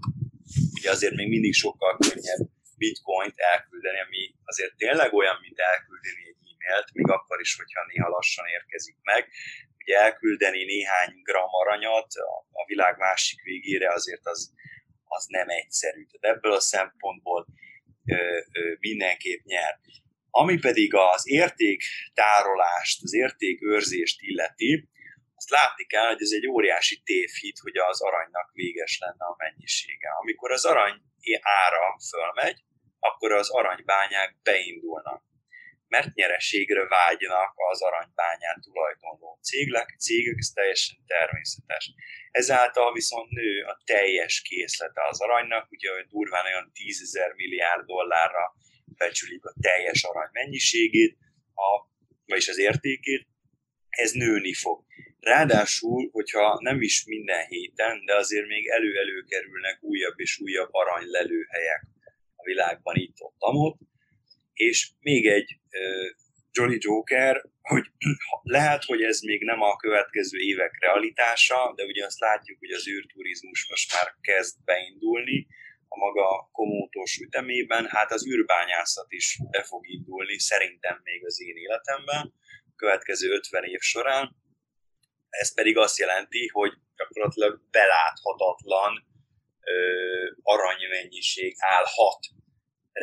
Ugye 0.79 0.89
azért 0.89 1.15
még 1.15 1.27
mindig 1.27 1.53
sokkal 1.53 1.97
könnyebb 1.97 2.49
bitcoint 2.77 3.33
elküldeni, 3.35 3.99
ami 3.99 4.35
azért 4.43 4.75
tényleg 4.75 5.13
olyan, 5.13 5.37
mint 5.41 5.59
elküldeni 5.59 6.30
e-mailt, 6.67 6.93
még 6.93 7.07
akkor 7.09 7.39
is, 7.39 7.55
hogyha 7.55 7.85
néha 7.87 8.09
lassan 8.09 8.45
érkezik 8.47 8.97
meg. 9.01 9.29
Ugye 9.77 9.97
elküldeni 9.97 10.63
néhány 10.63 11.21
gram 11.23 11.49
aranyat 11.49 12.13
a, 12.51 12.65
világ 12.65 12.97
másik 12.97 13.41
végére 13.41 13.93
azért 13.93 14.25
az, 14.25 14.53
az 15.03 15.25
nem 15.27 15.49
egyszerű. 15.49 16.05
Tehát 16.05 16.37
ebből 16.37 16.51
a 16.51 16.59
szempontból 16.59 17.47
ö, 18.05 18.15
ö, 18.51 18.73
mindenképp 18.79 19.43
nyer. 19.43 19.79
Ami 20.29 20.57
pedig 20.59 20.93
az 20.93 21.29
értéktárolást, 21.29 23.03
az 23.03 23.13
értékőrzést 23.13 24.21
illeti, 24.21 24.89
azt 25.35 25.49
látni 25.49 25.85
kell, 25.85 26.07
hogy 26.07 26.21
ez 26.21 26.31
egy 26.31 26.47
óriási 26.47 27.01
tévhit, 27.03 27.59
hogy 27.59 27.77
az 27.77 28.01
aranynak 28.01 28.51
véges 28.53 28.97
lenne 28.99 29.25
a 29.25 29.35
mennyisége. 29.37 30.09
Amikor 30.21 30.51
az 30.51 30.65
arany 30.65 31.01
ára 31.41 31.97
fölmegy, 32.09 32.63
akkor 32.99 33.31
az 33.31 33.49
aranybányák 33.49 34.35
beindulnak 34.43 35.23
mert 35.93 36.13
nyereségre 36.13 36.83
vágynak 36.87 37.53
az 37.71 37.81
aranybányán 37.81 38.61
tulajdonló 38.61 39.39
cégek, 39.41 39.89
cégek, 40.05 40.35
ez 40.37 40.49
teljesen 40.49 40.97
természetes. 41.05 41.93
Ezáltal 42.31 42.93
viszont 42.93 43.29
nő 43.29 43.63
a 43.63 43.81
teljes 43.85 44.41
készlete 44.41 45.01
az 45.09 45.21
aranynak, 45.21 45.71
ugye 45.71 45.89
durván 46.09 46.45
olyan 46.45 46.71
10 46.73 47.01
ezer 47.01 47.33
milliárd 47.33 47.85
dollárra 47.85 48.55
becsülik 48.97 49.45
a 49.45 49.53
teljes 49.61 50.03
arany 50.03 50.29
mennyiségét, 50.31 51.17
a, 51.53 51.69
vagyis 52.25 52.47
az 52.47 52.57
értékét, 52.57 53.27
ez 53.89 54.11
nőni 54.11 54.53
fog. 54.53 54.83
Ráadásul, 55.19 56.09
hogyha 56.11 56.57
nem 56.59 56.81
is 56.81 57.05
minden 57.05 57.45
héten, 57.47 58.05
de 58.05 58.15
azért 58.15 58.47
még 58.47 58.67
elő-elő 58.67 59.23
kerülnek 59.23 59.77
újabb 59.81 60.19
és 60.19 60.39
újabb 60.39 60.69
aranylelőhelyek 60.71 61.83
a 62.35 62.43
világban 62.43 62.95
itt-ott, 62.95 63.35
amott, 63.37 63.77
és 64.69 64.89
még 64.99 65.27
egy 65.27 65.59
Jolly 66.51 66.77
Joker, 66.79 67.43
hogy 67.61 67.85
lehet, 68.57 68.83
hogy 68.83 69.01
ez 69.01 69.19
még 69.21 69.43
nem 69.43 69.61
a 69.61 69.75
következő 69.75 70.37
évek 70.37 70.77
realitása, 70.79 71.73
de 71.75 71.83
ugye 71.83 72.05
azt 72.05 72.19
látjuk, 72.19 72.59
hogy 72.59 72.71
az 72.71 72.87
űrturizmus 72.87 73.67
most 73.69 73.93
már 73.93 74.15
kezd 74.21 74.55
beindulni 74.63 75.47
a 75.87 75.97
maga 75.97 76.49
komótos 76.51 77.17
ütemében, 77.17 77.85
hát 77.87 78.11
az 78.11 78.27
űrbányászat 78.27 79.11
is 79.11 79.37
be 79.51 79.63
fog 79.63 79.89
indulni 79.89 80.39
szerintem 80.39 80.99
még 81.03 81.25
az 81.25 81.41
én 81.41 81.55
életemben, 81.55 82.33
a 82.71 82.75
következő 82.75 83.31
50 83.31 83.63
év 83.63 83.79
során, 83.79 84.35
ez 85.29 85.53
pedig 85.53 85.77
azt 85.77 85.97
jelenti, 85.97 86.47
hogy 86.47 86.73
gyakorlatilag 86.95 87.61
beláthatatlan 87.71 89.05
ö, 89.61 89.73
aranymennyiség 90.41 91.55
állhat 91.57 92.19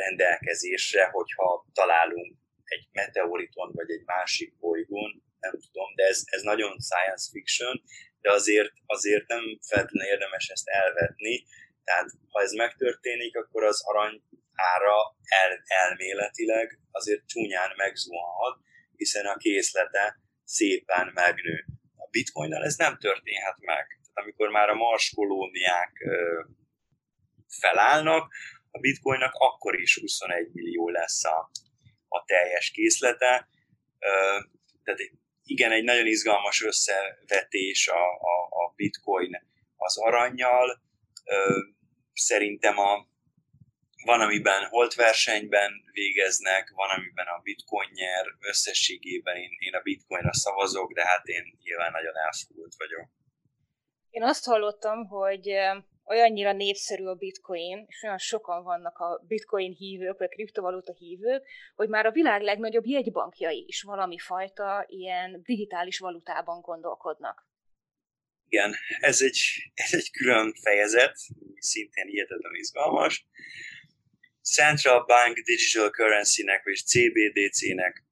rendelkezésre, 0.04 1.04
hogyha 1.04 1.66
találunk 1.72 2.36
egy 2.64 2.88
meteoriton 2.92 3.70
vagy 3.72 3.90
egy 3.90 4.04
másik 4.04 4.58
bolygón, 4.58 5.22
nem 5.40 5.54
tudom, 5.66 5.94
de 5.94 6.04
ez, 6.04 6.22
ez 6.24 6.42
nagyon 6.42 6.78
science 6.80 7.28
fiction, 7.32 7.82
de 8.20 8.32
azért, 8.32 8.72
azért 8.86 9.26
nem 9.26 9.44
feltétlenül 9.68 10.12
érdemes 10.12 10.48
ezt 10.48 10.68
elvetni, 10.68 11.44
tehát 11.84 12.10
ha 12.28 12.40
ez 12.42 12.52
megtörténik, 12.52 13.36
akkor 13.36 13.64
az 13.64 13.80
arany 13.84 14.22
ára 14.54 14.98
el, 15.42 15.62
elméletileg 15.66 16.78
azért 16.90 17.26
csúnyán 17.26 17.72
megzuhanhat, 17.76 18.58
hiszen 18.96 19.26
a 19.26 19.36
készlete 19.36 20.20
szépen 20.44 21.10
megnő. 21.14 21.64
A 21.96 22.08
bitcoinnal 22.10 22.64
ez 22.64 22.76
nem 22.76 22.98
történhet 22.98 23.58
meg. 23.60 23.86
Tehát 23.86 24.14
amikor 24.14 24.48
már 24.48 24.68
a 24.68 24.74
Mars 24.74 25.12
kolóniák 25.14 25.92
felállnak, 27.60 28.32
a 28.70 28.78
bitcoinnak 28.78 29.34
akkor 29.34 29.80
is 29.80 29.98
21 30.00 30.50
millió 30.52 30.88
lesz 30.88 31.24
a, 31.24 31.50
a 32.08 32.24
teljes 32.24 32.70
készlete. 32.70 33.48
Tehát 34.84 35.00
igen, 35.44 35.72
egy 35.72 35.84
nagyon 35.84 36.06
izgalmas 36.06 36.62
összevetés 36.62 37.88
a, 37.88 38.02
a, 38.02 38.64
a 38.64 38.72
bitcoin 38.76 39.46
az 39.76 39.98
aranyjal. 39.98 40.82
Szerintem 42.12 42.78
a, 42.78 43.06
van, 44.04 44.20
amiben 44.20 44.64
holtversenyben 44.68 45.72
végeznek, 45.92 46.70
van, 46.74 46.90
amiben 46.90 47.26
a 47.26 47.40
bitcoin 47.42 47.90
nyer, 47.92 48.26
összességében 48.40 49.36
én, 49.36 49.50
én 49.58 49.74
a 49.74 49.80
bitcoinra 49.80 50.34
szavazok, 50.34 50.92
de 50.92 51.06
hát 51.06 51.26
én 51.26 51.58
nyilván 51.62 51.90
nagyon 51.90 52.16
elfogult 52.16 52.74
vagyok. 52.76 53.08
Én 54.10 54.22
azt 54.22 54.44
hallottam, 54.44 55.06
hogy 55.06 55.46
olyannyira 56.08 56.52
népszerű 56.52 57.04
a 57.04 57.14
bitcoin, 57.14 57.84
és 57.88 58.02
olyan 58.02 58.18
sokan 58.18 58.62
vannak 58.62 58.98
a 58.98 59.24
bitcoin 59.26 59.72
hívők, 59.72 60.18
vagy 60.18 60.28
kriptovaluta 60.28 60.92
hívők, 60.92 61.46
hogy 61.74 61.88
már 61.88 62.06
a 62.06 62.10
világ 62.10 62.42
legnagyobb 62.42 62.86
jegybankjai 62.86 63.64
is 63.66 63.82
valami 63.82 64.18
fajta 64.18 64.84
ilyen 64.88 65.42
digitális 65.42 65.98
valutában 65.98 66.60
gondolkodnak. 66.60 67.46
Igen, 68.48 68.74
ez 69.00 69.20
egy, 69.22 69.40
ez 69.74 69.94
egy 69.94 70.10
külön 70.10 70.54
fejezet, 70.62 71.16
szintén 71.58 72.06
hihetetlen 72.06 72.54
izgalmas. 72.54 73.26
Central 74.42 75.04
Bank 75.04 75.36
Digital 75.38 75.90
Currency-nek, 75.90 76.64
vagy 76.64 76.74
CBDC-nek, 76.74 78.04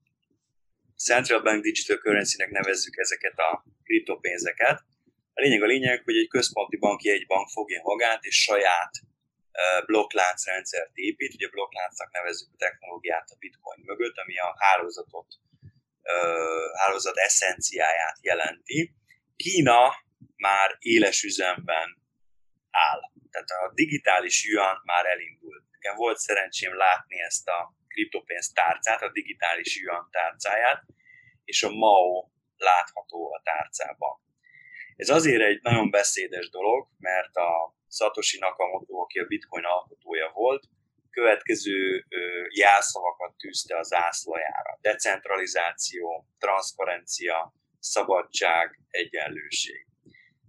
Central 0.96 1.42
Bank 1.42 1.62
Digital 1.62 1.96
Currency-nek 1.96 2.50
nevezzük 2.50 2.96
ezeket 2.96 3.38
a 3.38 3.64
kriptopénzeket, 3.84 4.84
a 5.38 5.40
lényeg 5.40 5.62
a 5.62 5.66
lényeg, 5.66 6.02
hogy 6.04 6.16
egy 6.16 6.28
központi 6.28 6.76
banki 6.76 7.10
egy 7.10 7.26
bank 7.26 7.48
fogja 7.48 7.80
magát, 7.82 8.24
és 8.24 8.42
saját 8.42 8.90
blokkláncrendszert 9.86 10.90
épít. 10.94 11.34
Ugye 11.34 11.48
blokkláncnak 11.48 12.12
nevezzük 12.12 12.48
a 12.52 12.56
technológiát 12.56 13.28
a 13.30 13.36
bitcoin 13.38 13.80
mögött, 13.84 14.16
ami 14.16 14.38
a 14.38 14.54
hálózatot, 14.58 15.26
hálózat 16.74 17.16
eszenciáját 17.16 18.18
jelenti. 18.20 18.94
Kína 19.36 19.94
már 20.36 20.76
éles 20.78 21.22
üzemben 21.22 22.02
áll. 22.70 23.00
Tehát 23.30 23.48
a 23.48 23.72
digitális 23.74 24.44
yuan 24.44 24.82
már 24.84 25.06
elindult. 25.06 25.64
Nekem 25.70 25.96
volt 25.96 26.18
szerencsém 26.18 26.76
látni 26.76 27.20
ezt 27.20 27.48
a 27.48 27.74
kriptopénz 27.88 28.52
tárcát, 28.52 29.02
a 29.02 29.12
digitális 29.12 29.80
yuan 29.80 30.08
tárcáját, 30.10 30.82
és 31.44 31.62
a 31.62 31.70
MAO 31.70 32.28
látható 32.56 33.32
a 33.32 33.40
tárcában. 33.44 34.24
Ez 34.96 35.08
azért 35.08 35.42
egy 35.42 35.60
nagyon 35.62 35.90
beszédes 35.90 36.50
dolog, 36.50 36.88
mert 36.98 37.36
a 37.36 37.74
Satoshi 37.90 38.38
Nakamoto, 38.38 38.96
aki 39.00 39.18
a 39.18 39.26
bitcoin 39.26 39.64
alkotója 39.64 40.30
volt, 40.34 40.64
következő 41.10 42.06
jelszavakat 42.54 43.36
tűzte 43.36 43.78
az 43.78 43.92
ászlajára. 43.92 44.78
Decentralizáció, 44.80 46.26
transzparencia, 46.38 47.54
szabadság, 47.78 48.80
egyenlőség. 48.90 49.86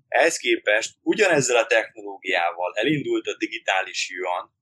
Ehhez 0.07 0.37
képest 0.37 0.95
ugyanezzel 1.01 1.57
a 1.57 1.65
technológiával 1.65 2.73
elindult 2.75 3.27
a 3.27 3.37
digitális 3.37 4.09
yuan, 4.09 4.55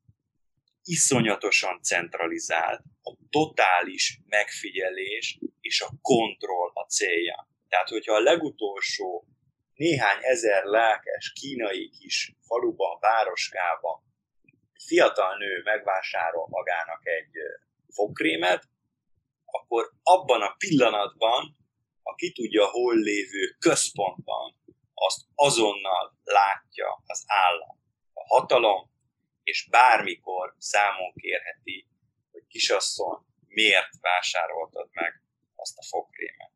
iszonyatosan 0.83 1.81
centralizált, 1.81 2.81
a 3.01 3.15
totális 3.29 4.19
megfigyelés 4.25 5.39
és 5.61 5.81
a 5.81 5.89
kontroll 6.01 6.71
a 6.73 6.83
célja. 6.83 7.49
Tehát, 7.69 7.89
hogyha 7.89 8.13
a 8.13 8.19
legutolsó 8.19 9.27
néhány 9.75 10.19
ezer 10.21 10.63
lelkes 10.63 11.31
kínai 11.31 11.89
kis 11.89 12.35
faluban, 12.47 12.97
városkában 12.99 14.03
fiatal 14.87 15.37
nő 15.37 15.61
megvásárol 15.63 16.47
magának 16.49 17.07
egy 17.07 17.31
fogkrémet, 17.93 18.63
akkor 19.45 19.91
abban 20.03 20.41
a 20.41 20.55
pillanatban 20.57 21.57
a 22.03 22.15
ki 22.15 22.31
tudja 22.31 22.65
hol 22.65 22.95
lévő 22.95 23.55
központban 23.59 24.55
azt 24.93 25.21
azonnal 25.35 26.17
látja 26.23 27.03
az 27.05 27.23
állam, 27.27 27.77
a 28.13 28.25
hatalom, 28.35 28.89
és 29.43 29.67
bármikor 29.69 30.55
számon 30.57 31.13
kérheti, 31.13 31.87
hogy 32.31 32.47
kisasszony, 32.47 33.19
miért 33.47 33.89
vásároltad 34.01 34.89
meg 34.91 35.21
azt 35.55 35.77
a 35.77 35.83
fogkrémet. 35.83 36.54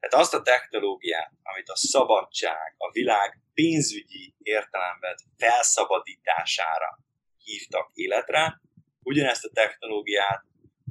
Tehát 0.00 0.24
azt 0.24 0.34
a 0.34 0.42
technológiát, 0.42 1.32
amit 1.42 1.68
a 1.68 1.76
szabadság, 1.76 2.74
a 2.76 2.90
világ 2.90 3.40
pénzügyi 3.54 4.34
értelemben 4.38 5.16
felszabadítására 5.36 6.98
hívtak 7.44 7.90
életre, 7.94 8.60
ugyanezt 9.02 9.44
a 9.44 9.50
technológiát 9.52 10.44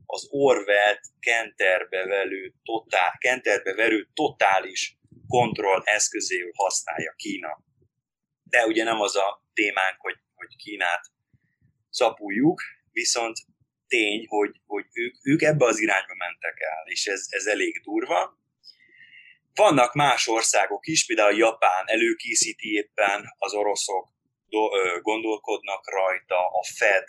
az 0.06 0.28
Orwell 0.30 1.00
kenterbe, 1.20 2.06
velő, 2.06 2.54
totál, 2.63 3.17
kenterbe 3.17 3.74
verő 3.74 4.10
totális 4.13 4.98
kontroll 5.28 5.82
eszközéül 5.84 6.52
használja 6.56 7.13
Kína. 7.15 7.63
De 8.43 8.65
ugye 8.65 8.84
nem 8.84 9.02
az 9.02 9.15
a 9.15 9.43
témánk, 9.54 9.96
hogy, 9.98 10.15
hogy 10.36 10.56
Kínát 10.56 11.06
szapuljuk, 11.89 12.62
viszont 12.91 13.38
tény, 13.88 14.26
hogy, 14.28 14.62
hogy 14.65 14.86
ők, 14.93 15.15
ők 15.24 15.41
ebbe 15.41 15.65
az 15.65 15.80
irányba 15.80 16.13
mentek 16.17 16.60
el, 16.60 16.84
és 16.86 17.06
ez, 17.06 17.26
ez 17.30 17.46
elég 17.46 17.82
durva. 17.84 18.38
Vannak 19.58 19.93
más 19.93 20.28
országok 20.28 20.88
is, 20.88 21.06
például 21.06 21.38
Japán 21.38 21.84
előkészíti 21.88 22.74
éppen, 22.74 23.34
az 23.38 23.54
oroszok 23.54 24.10
do, 24.50 24.76
ö, 24.76 25.00
gondolkodnak 25.02 25.91
rajta, 25.91 26.48
a 26.48 26.63
Fed, 26.78 27.06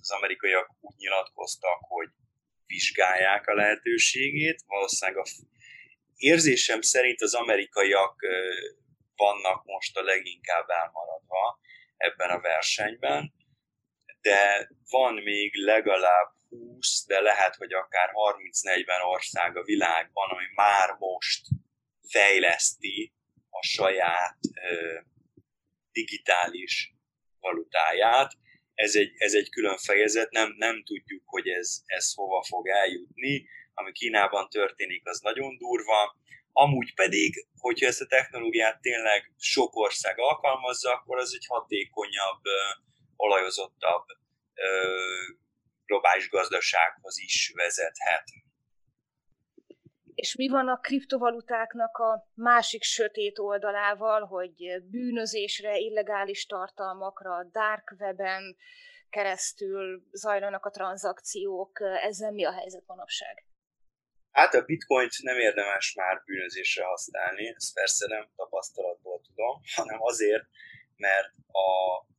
az 0.00 0.10
amerikaiak 0.10 0.70
úgy 0.80 0.94
nyilatkoztak, 0.96 1.78
hogy 1.80 2.08
vizsgálják 2.66 3.46
a 3.46 3.54
lehetőségét. 3.54 4.62
Valószínűleg 4.66 5.20
a 5.20 5.26
érzésem 6.16 6.80
szerint 6.80 7.20
az 7.20 7.34
amerikaiak 7.34 8.22
vannak 9.16 9.64
most 9.64 9.96
a 9.96 10.02
leginkább 10.02 10.68
elmaradva 10.68 11.58
ebben 11.96 12.30
a 12.30 12.40
versenyben, 12.40 13.32
de 14.20 14.68
van 14.90 15.14
még 15.14 15.54
legalább 15.54 16.30
20, 16.48 17.06
de 17.06 17.20
lehet, 17.20 17.54
hogy 17.54 17.72
akár 17.72 18.10
30-40 18.12 19.12
ország 19.12 19.56
a 19.56 19.62
világban, 19.62 20.30
ami 20.30 20.46
már 20.54 20.96
most 20.98 21.40
fejleszti 22.10 23.12
a 23.50 23.62
saját 23.62 24.38
ö, 24.70 24.98
digitális 25.92 26.94
valutáját. 27.40 28.32
Ez 28.74 28.94
egy, 28.94 29.12
ez 29.16 29.32
egy 29.32 29.50
külön 29.50 29.76
fejezet, 29.76 30.30
nem, 30.30 30.54
nem 30.56 30.84
tudjuk, 30.84 31.22
hogy 31.26 31.48
ez, 31.48 31.82
ez 31.86 32.14
hova 32.14 32.42
fog 32.42 32.68
eljutni. 32.68 33.48
Ami 33.74 33.92
Kínában 33.92 34.48
történik, 34.48 35.08
az 35.08 35.20
nagyon 35.20 35.56
durva. 35.56 36.16
Amúgy 36.52 36.94
pedig, 36.94 37.46
hogyha 37.58 37.86
ezt 37.86 38.00
a 38.00 38.06
technológiát 38.06 38.80
tényleg 38.80 39.32
sok 39.38 39.76
ország 39.76 40.18
alkalmazza, 40.18 40.92
akkor 40.92 41.18
az 41.18 41.34
egy 41.34 41.46
hatékonyabb, 41.46 42.42
olajozottabb 43.16 44.04
globális 45.86 46.28
gazdasághoz 46.28 47.18
is 47.18 47.52
vezethet. 47.54 48.24
És 50.26 50.36
mi 50.36 50.48
van 50.48 50.68
a 50.68 50.80
kriptovalutáknak 50.80 51.96
a 51.96 52.28
másik 52.34 52.82
sötét 52.82 53.38
oldalával, 53.38 54.24
hogy 54.24 54.82
bűnözésre, 54.90 55.78
illegális 55.78 56.46
tartalmakra, 56.46 57.44
dark 57.44 57.94
weben 57.98 58.56
keresztül 59.10 60.02
zajlanak 60.12 60.64
a 60.64 60.70
tranzakciók, 60.70 61.80
ezzel 61.80 62.32
mi 62.32 62.44
a 62.44 62.52
helyzet 62.52 62.86
manapság? 62.86 63.44
Hát 64.30 64.54
a 64.54 64.64
bitcoint 64.64 65.22
nem 65.22 65.38
érdemes 65.38 65.94
már 65.94 66.22
bűnözésre 66.24 66.84
használni, 66.84 67.54
ezt 67.56 67.74
persze 67.74 68.06
nem 68.06 68.28
tapasztalatból 68.36 69.20
tudom, 69.20 69.60
hanem 69.74 70.02
azért, 70.02 70.44
mert 70.96 71.32
a 71.46 71.68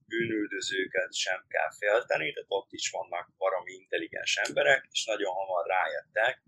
bűnüldözőket 0.05 1.13
sem 1.13 1.45
kell 1.47 1.71
félteni, 1.79 2.33
tehát 2.33 2.49
ott 2.49 2.71
is 2.71 2.89
vannak 2.89 3.31
valami 3.37 3.71
intelligens 3.71 4.35
emberek, 4.47 4.87
és 4.91 5.05
nagyon 5.05 5.33
hamar 5.33 5.65
rájöttek, 5.65 6.43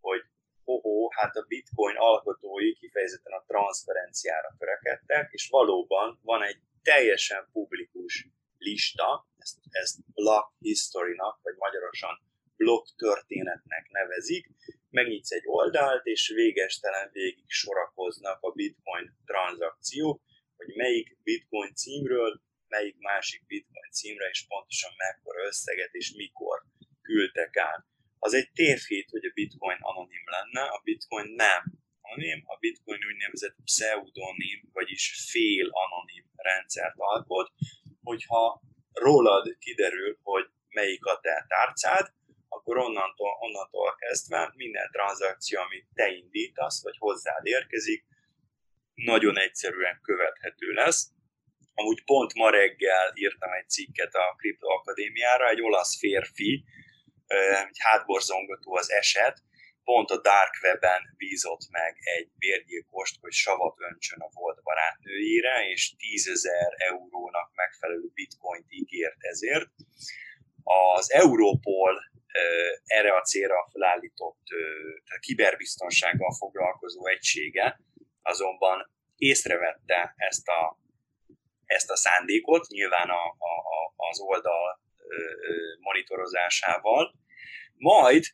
hogy 0.00 0.22
oh, 0.64 1.14
hát 1.14 1.36
a 1.36 1.44
bitcoin 1.48 1.96
alkotói 1.96 2.74
kifejezetten 2.74 3.32
a 3.32 3.44
transzferenciára 3.46 4.54
törekedtek, 4.58 5.32
és 5.32 5.48
valóban 5.50 6.18
van 6.22 6.42
egy 6.42 6.60
teljesen 6.82 7.48
publikus 7.52 8.28
lista, 8.58 9.28
ezt, 9.36 9.58
ezt 9.70 9.96
block 10.14 10.52
history-nak, 10.58 11.38
vagy 11.42 11.54
magyarosan 11.56 12.22
blokk 12.56 12.86
történetnek 12.96 13.88
nevezik, 13.90 14.46
megnyitsz 14.90 15.30
egy 15.30 15.46
oldalt, 15.46 16.06
és 16.06 16.32
végestelen 16.34 17.08
végig 17.12 17.44
sorakoznak 17.46 18.38
a 18.40 18.50
bitcoin 18.50 19.16
tranzakciók, 19.24 20.20
hogy 20.56 20.74
melyik 20.74 21.18
bitcoin 21.22 21.74
címről, 21.74 22.40
melyik 22.66 22.96
másik 22.98 23.46
bitcoin 23.46 23.90
címre, 23.90 24.28
és 24.28 24.46
pontosan 24.48 24.92
mekkora 24.96 25.46
összeget 25.46 25.92
és 25.92 26.14
mikor 26.16 26.62
küldtek 27.02 27.56
át. 27.56 27.84
Az 28.24 28.34
egy 28.34 28.50
tévhit, 28.52 29.10
hogy 29.10 29.24
a 29.24 29.32
bitcoin 29.34 29.78
anonim 29.80 30.24
lenne, 30.34 30.62
a 30.68 30.80
bitcoin 30.84 31.28
nem 31.34 31.62
anonim, 32.00 32.42
a 32.46 32.56
bitcoin 32.56 32.98
úgynevezett 33.10 33.56
pseudonim, 33.64 34.60
vagyis 34.72 35.02
fél 35.30 35.68
anonim 35.70 36.24
rendszert 36.36 36.94
alkot, 36.96 37.52
hogyha 38.02 38.62
rólad 38.92 39.56
kiderül, 39.58 40.18
hogy 40.22 40.46
melyik 40.68 41.04
a 41.04 41.18
te 41.22 41.44
tárcád, 41.48 42.12
akkor 42.48 42.76
onnantól, 42.76 43.36
onnantól 43.40 43.94
kezdve 43.94 44.52
minden 44.54 44.90
tranzakció, 44.92 45.60
amit 45.60 45.86
te 45.94 46.08
indítasz, 46.08 46.82
vagy 46.82 46.96
hozzád 46.98 47.46
érkezik, 47.46 48.04
nagyon 48.94 49.38
egyszerűen 49.38 50.00
követhető 50.02 50.72
lesz. 50.72 51.10
Amúgy 51.74 52.04
pont 52.04 52.34
ma 52.34 52.50
reggel 52.50 53.12
írtam 53.14 53.52
egy 53.52 53.68
cikket 53.68 54.14
a 54.14 54.34
Kripto 54.36 54.68
Akadémiára, 54.68 55.48
egy 55.48 55.62
olasz 55.62 55.98
férfi, 55.98 56.64
egy 57.68 57.78
hátborzongató 57.78 58.76
az 58.76 58.90
eset, 58.90 59.42
pont 59.84 60.10
a 60.10 60.20
Dark 60.20 60.54
Web-en 60.62 61.14
bízott 61.16 61.68
meg 61.70 61.96
egy 62.00 62.30
bérgyilkost, 62.38 63.16
hogy 63.20 63.32
savat 63.32 63.76
öntsön 63.90 64.20
a 64.20 64.28
volt 64.32 64.62
barátnőjére, 64.62 65.68
és 65.68 65.96
10 65.96 66.28
ezer 66.28 66.74
eurónak 66.76 67.50
megfelelő 67.54 68.10
bitcoint 68.14 68.66
ígért 68.68 69.16
ezért. 69.18 69.68
Az 70.94 71.12
Europol 71.12 72.10
erre 72.84 73.16
a 73.16 73.22
célra 73.22 73.68
felállított 73.72 74.42
kiberbiztonsággal 75.20 76.34
foglalkozó 76.38 77.06
egysége 77.06 77.80
azonban 78.22 78.90
észrevette 79.16 80.14
ezt 80.16 80.48
a, 80.48 80.78
ezt 81.64 81.90
a 81.90 81.96
szándékot, 81.96 82.66
nyilván 82.66 83.08
a, 83.08 83.24
a, 83.26 83.92
az 83.96 84.20
oldal 84.20 84.80
monitorozásával, 85.80 87.14
majd 87.76 88.24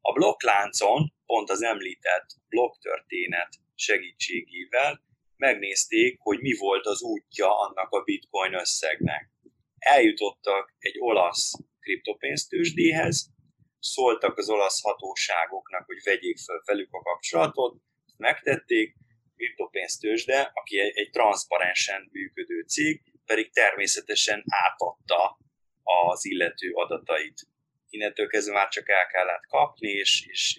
a 0.00 0.12
blokkláncon, 0.12 1.12
pont 1.26 1.50
az 1.50 1.62
említett 1.62 2.26
blokktörténet 2.48 3.48
segítségével 3.74 5.02
megnézték, 5.36 6.18
hogy 6.20 6.40
mi 6.40 6.56
volt 6.58 6.86
az 6.86 7.02
útja 7.02 7.58
annak 7.58 7.90
a 7.90 8.02
bitcoin 8.02 8.54
összegnek. 8.54 9.30
Eljutottak 9.78 10.74
egy 10.78 10.96
olasz 10.98 11.52
kriptopénztősdéhez, 11.80 13.32
szóltak 13.78 14.38
az 14.38 14.48
olasz 14.48 14.82
hatóságoknak, 14.82 15.86
hogy 15.86 16.02
vegyék 16.04 16.38
fel 16.38 16.62
velük 16.64 16.92
a 16.92 17.02
kapcsolatot, 17.02 17.76
megtették, 18.16 18.94
kriptopénztősde, 19.36 20.50
aki 20.54 20.80
egy, 20.80 20.96
egy 20.96 21.10
transzparensen 21.10 22.08
működő 22.12 22.62
cég, 22.62 23.02
pedig 23.24 23.52
természetesen 23.52 24.44
átadta 24.46 25.38
az 25.84 26.24
illető 26.24 26.70
adatait. 26.72 27.40
Innentől 27.88 28.26
kezdve 28.26 28.54
már 28.54 28.68
csak 28.68 28.88
el 28.88 29.06
kellett 29.06 29.46
kapni, 29.46 29.90
és, 29.90 30.26
és 30.26 30.56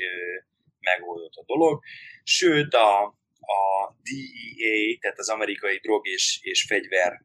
megoldott 0.80 1.34
a 1.34 1.44
dolog. 1.46 1.84
Sőt, 2.24 2.74
a, 2.74 3.04
a 3.40 3.96
DEA, 4.04 4.98
tehát 5.00 5.20
az 5.20 5.30
amerikai 5.30 5.78
drog 5.78 6.08
és, 6.08 6.40
és 6.42 6.66
fegyver 6.66 7.22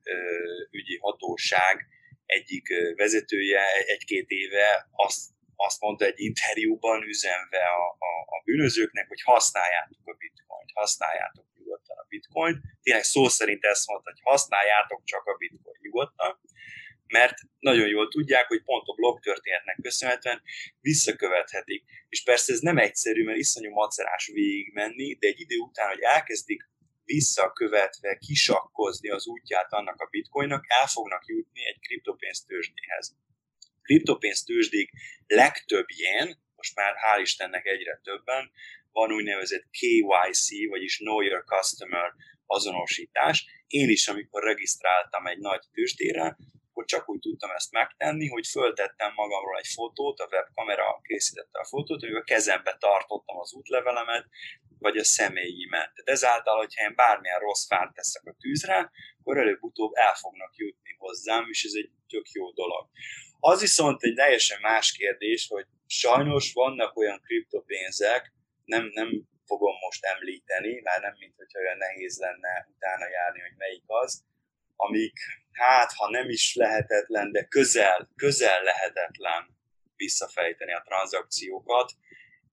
ügyi 0.70 0.98
hatóság 1.00 1.86
egyik 2.26 2.66
vezetője 2.96 3.62
egy-két 3.86 4.28
éve 4.28 4.88
azt, 4.92 5.30
azt 5.56 5.80
mondta 5.80 6.04
egy 6.04 6.20
interjúban 6.20 7.02
üzenve 7.02 7.58
a, 7.58 7.84
a, 8.08 8.12
a 8.36 8.42
bűnözőknek, 8.44 9.08
hogy 9.08 9.22
használjátok 9.22 10.00
a 10.04 10.12
bitcoint, 10.12 10.70
használjátok 10.74 11.46
nyugodtan 11.54 11.96
a 11.98 12.06
bitcoint. 12.08 12.58
Tényleg 12.82 13.02
szó 13.02 13.28
szerint 13.28 13.64
ezt 13.64 13.86
mondta, 13.86 14.10
hogy 14.10 14.20
használjátok 14.22 15.04
csak 15.04 15.26
a 15.26 15.36
bitcoin 15.36 15.76
nyugodtan 15.80 16.39
mert 17.10 17.38
nagyon 17.58 17.88
jól 17.88 18.08
tudják, 18.08 18.46
hogy 18.46 18.62
pont 18.62 18.86
a 18.86 18.94
blokk 18.94 19.20
történetnek 19.20 19.78
köszönhetően 19.82 20.42
visszakövethetik. 20.80 21.84
És 22.08 22.22
persze 22.22 22.52
ez 22.52 22.60
nem 22.60 22.78
egyszerű, 22.78 23.24
mert 23.24 23.38
iszonyú 23.38 23.70
macerás 23.70 24.26
végigmenni, 24.26 25.14
de 25.14 25.26
egy 25.26 25.40
idő 25.40 25.56
után, 25.56 25.88
hogy 25.88 26.00
elkezdik 26.00 26.68
visszakövetve 27.04 28.16
kisakkozni 28.16 29.08
az 29.08 29.26
útját 29.26 29.72
annak 29.72 30.00
a 30.00 30.08
bitcoinnak, 30.10 30.64
el 30.68 30.86
fognak 30.86 31.26
jutni 31.26 31.66
egy 31.66 31.78
kriptopénztőzsdéhez. 31.80 33.16
Kriptopénztőzsdék 33.82 34.90
legtöbbjén, 35.26 36.38
most 36.54 36.74
már 36.74 36.94
hál' 36.94 37.20
Istennek 37.20 37.66
egyre 37.66 38.00
többen, 38.02 38.50
van 38.92 39.12
úgynevezett 39.12 39.66
KYC, 39.70 40.68
vagyis 40.68 40.96
Know 40.96 41.20
Your 41.20 41.44
Customer 41.44 42.12
azonosítás. 42.46 43.46
Én 43.66 43.88
is, 43.88 44.08
amikor 44.08 44.42
regisztráltam 44.42 45.26
egy 45.26 45.38
nagy 45.38 45.62
tőzsdére, 45.72 46.36
akkor 46.80 46.98
csak 46.98 47.08
úgy 47.08 47.20
tudtam 47.20 47.50
ezt 47.50 47.72
megtenni, 47.72 48.28
hogy 48.28 48.46
föltettem 48.46 49.12
magamról 49.14 49.58
egy 49.58 49.70
fotót, 49.74 50.18
a 50.20 50.28
webkamera 50.30 51.00
készítette 51.02 51.58
a 51.58 51.64
fotót, 51.64 52.00
hogy 52.00 52.14
a 52.14 52.22
kezembe 52.22 52.76
tartottam 52.78 53.38
az 53.38 53.52
útlevelemet, 53.52 54.26
vagy 54.78 54.96
a 54.96 55.04
személyimet. 55.04 55.92
Tehát 55.94 56.08
ezáltal, 56.16 56.56
hogyha 56.56 56.84
én 56.84 56.94
bármilyen 56.94 57.38
rossz 57.38 57.66
fárt 57.66 57.94
teszek 57.94 58.22
a 58.24 58.36
tűzre, 58.40 58.90
akkor 59.18 59.38
előbb-utóbb 59.38 59.92
el 59.94 60.14
fognak 60.14 60.56
jutni 60.56 60.94
hozzám, 60.98 61.46
és 61.48 61.64
ez 61.64 61.72
egy 61.74 61.90
tök 62.08 62.28
jó 62.28 62.52
dolog. 62.52 62.88
Az 63.40 63.60
viszont 63.60 64.02
egy 64.02 64.14
teljesen 64.14 64.60
más 64.60 64.92
kérdés, 64.92 65.46
hogy 65.48 65.66
sajnos 65.86 66.52
vannak 66.52 66.96
olyan 66.96 67.20
kriptopénzek, 67.24 68.32
nem, 68.64 68.90
nem 68.92 69.08
fogom 69.46 69.74
most 69.86 70.04
említeni, 70.04 70.80
már 70.82 71.00
nem, 71.00 71.14
mint 71.18 71.36
hogyha 71.36 71.60
olyan 71.60 71.76
nehéz 71.76 72.18
lenne 72.18 72.68
utána 72.74 73.08
járni, 73.08 73.40
hogy 73.40 73.56
melyik 73.56 73.84
az, 73.86 74.24
amik 74.86 75.18
hát 75.52 75.92
ha 75.92 76.10
nem 76.10 76.28
is 76.28 76.54
lehetetlen, 76.54 77.32
de 77.32 77.44
közel, 77.44 78.10
közel 78.16 78.62
lehetetlen 78.62 79.58
visszafejteni 79.96 80.72
a 80.72 80.82
tranzakciókat. 80.86 81.92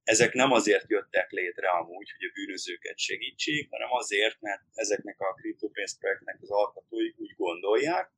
Ezek 0.04 0.34
nem 0.34 0.52
azért 0.52 0.90
jöttek 0.90 1.32
létre 1.32 1.70
amúgy, 1.70 2.12
hogy 2.12 2.30
a 2.30 2.32
bűnözőket 2.34 2.98
segítsék, 2.98 3.70
hanem 3.70 3.92
azért, 3.92 4.42
mert 4.42 4.62
ezeknek 4.74 5.20
a 5.20 5.34
kriptopénzprojektnek 5.34 6.38
az 6.42 6.52
alkotói 6.52 7.14
úgy 7.18 7.36
gondolják, 7.36 8.12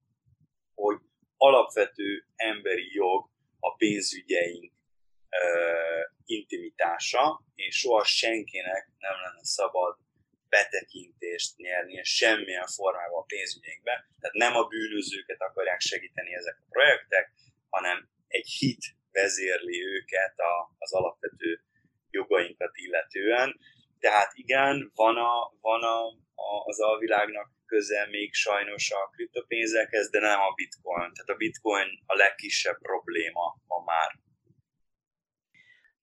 hogy 0.75 0.97
alapvető 1.37 2.25
emberi 2.35 2.93
jog 2.93 3.29
a 3.59 3.75
pénzügyeink 3.75 4.73
ö, 5.29 6.01
intimitása, 6.25 7.43
és 7.55 7.77
soha 7.77 8.03
senkinek 8.03 8.91
nem 8.97 9.15
lenne 9.23 9.43
szabad 9.43 9.97
betekintést 10.49 11.57
nyerni 11.57 12.03
semmilyen 12.03 12.67
formában 12.67 13.08
pénzügyeinkbe. 13.33 13.93
Tehát 14.19 14.35
nem 14.45 14.55
a 14.55 14.67
bűnözőket 14.71 15.41
akarják 15.41 15.79
segíteni 15.79 16.31
ezek 16.33 16.57
a 16.59 16.69
projektek, 16.69 17.25
hanem 17.69 18.09
egy 18.27 18.47
hit 18.59 18.83
vezérli 19.11 19.77
őket 19.95 20.35
a, 20.51 20.75
az 20.77 20.93
alapvető 20.93 21.61
jogainkat 22.09 22.71
illetően. 22.73 23.59
Tehát 23.99 24.31
igen, 24.33 24.91
van, 24.95 25.17
a, 25.17 25.33
van 25.61 25.83
a, 25.83 25.99
a, 26.35 26.49
az 26.65 26.79
alvilágnak 26.79 27.49
köze 27.65 28.07
még 28.09 28.33
sajnos 28.33 28.91
a 28.91 29.09
kriptopénzekhez, 29.13 30.09
de 30.09 30.19
nem 30.19 30.39
a 30.39 30.53
bitcoin. 30.53 31.13
Tehát 31.13 31.29
a 31.35 31.41
bitcoin 31.43 31.87
a 32.05 32.15
legkisebb 32.15 32.77
probléma 32.81 33.48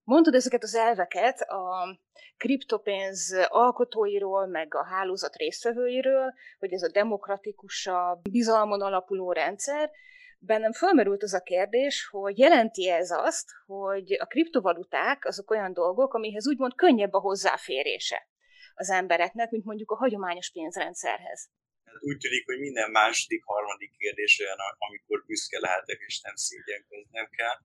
Mondod 0.07 0.35
ezeket 0.35 0.63
az 0.63 0.75
elveket 0.75 1.41
a 1.41 1.99
kriptopénz 2.37 3.37
alkotóiról, 3.49 4.47
meg 4.47 4.75
a 4.75 4.85
hálózat 4.85 5.37
résztvevőiről, 5.37 6.33
hogy 6.59 6.73
ez 6.73 6.83
a 6.83 6.91
demokratikusabb, 6.91 8.21
bizalmon 8.31 8.83
alapuló 8.83 9.33
rendszer. 9.33 9.91
Bennem 10.39 10.73
felmerült 10.73 11.23
az 11.23 11.35
a 11.35 11.41
kérdés, 11.41 12.07
hogy 12.11 12.39
jelenti 12.39 12.89
ez 12.89 13.11
azt, 13.11 13.49
hogy 13.67 14.13
a 14.13 14.27
kriptovaluták 14.27 15.25
azok 15.25 15.51
olyan 15.51 15.73
dolgok, 15.73 16.15
amihez 16.15 16.49
úgymond 16.49 16.75
könnyebb 16.75 17.13
a 17.13 17.21
hozzáférése 17.21 18.29
az 18.75 18.91
embereknek, 18.91 19.51
mint 19.51 19.65
mondjuk 19.65 19.91
a 19.91 19.97
hagyományos 19.97 20.51
pénzrendszerhez. 20.51 21.49
Hát 21.85 21.97
úgy 22.01 22.19
tűnik, 22.19 22.45
hogy 22.47 22.59
minden 22.59 22.91
második, 22.91 23.45
harmadik 23.45 23.97
kérdés 23.97 24.41
olyan, 24.41 24.59
amikor 24.79 25.25
büszke 25.27 25.59
lehetek, 25.61 25.99
és 26.07 26.21
nem 26.21 26.35
szégyenkeznem 26.35 27.29
kell 27.31 27.57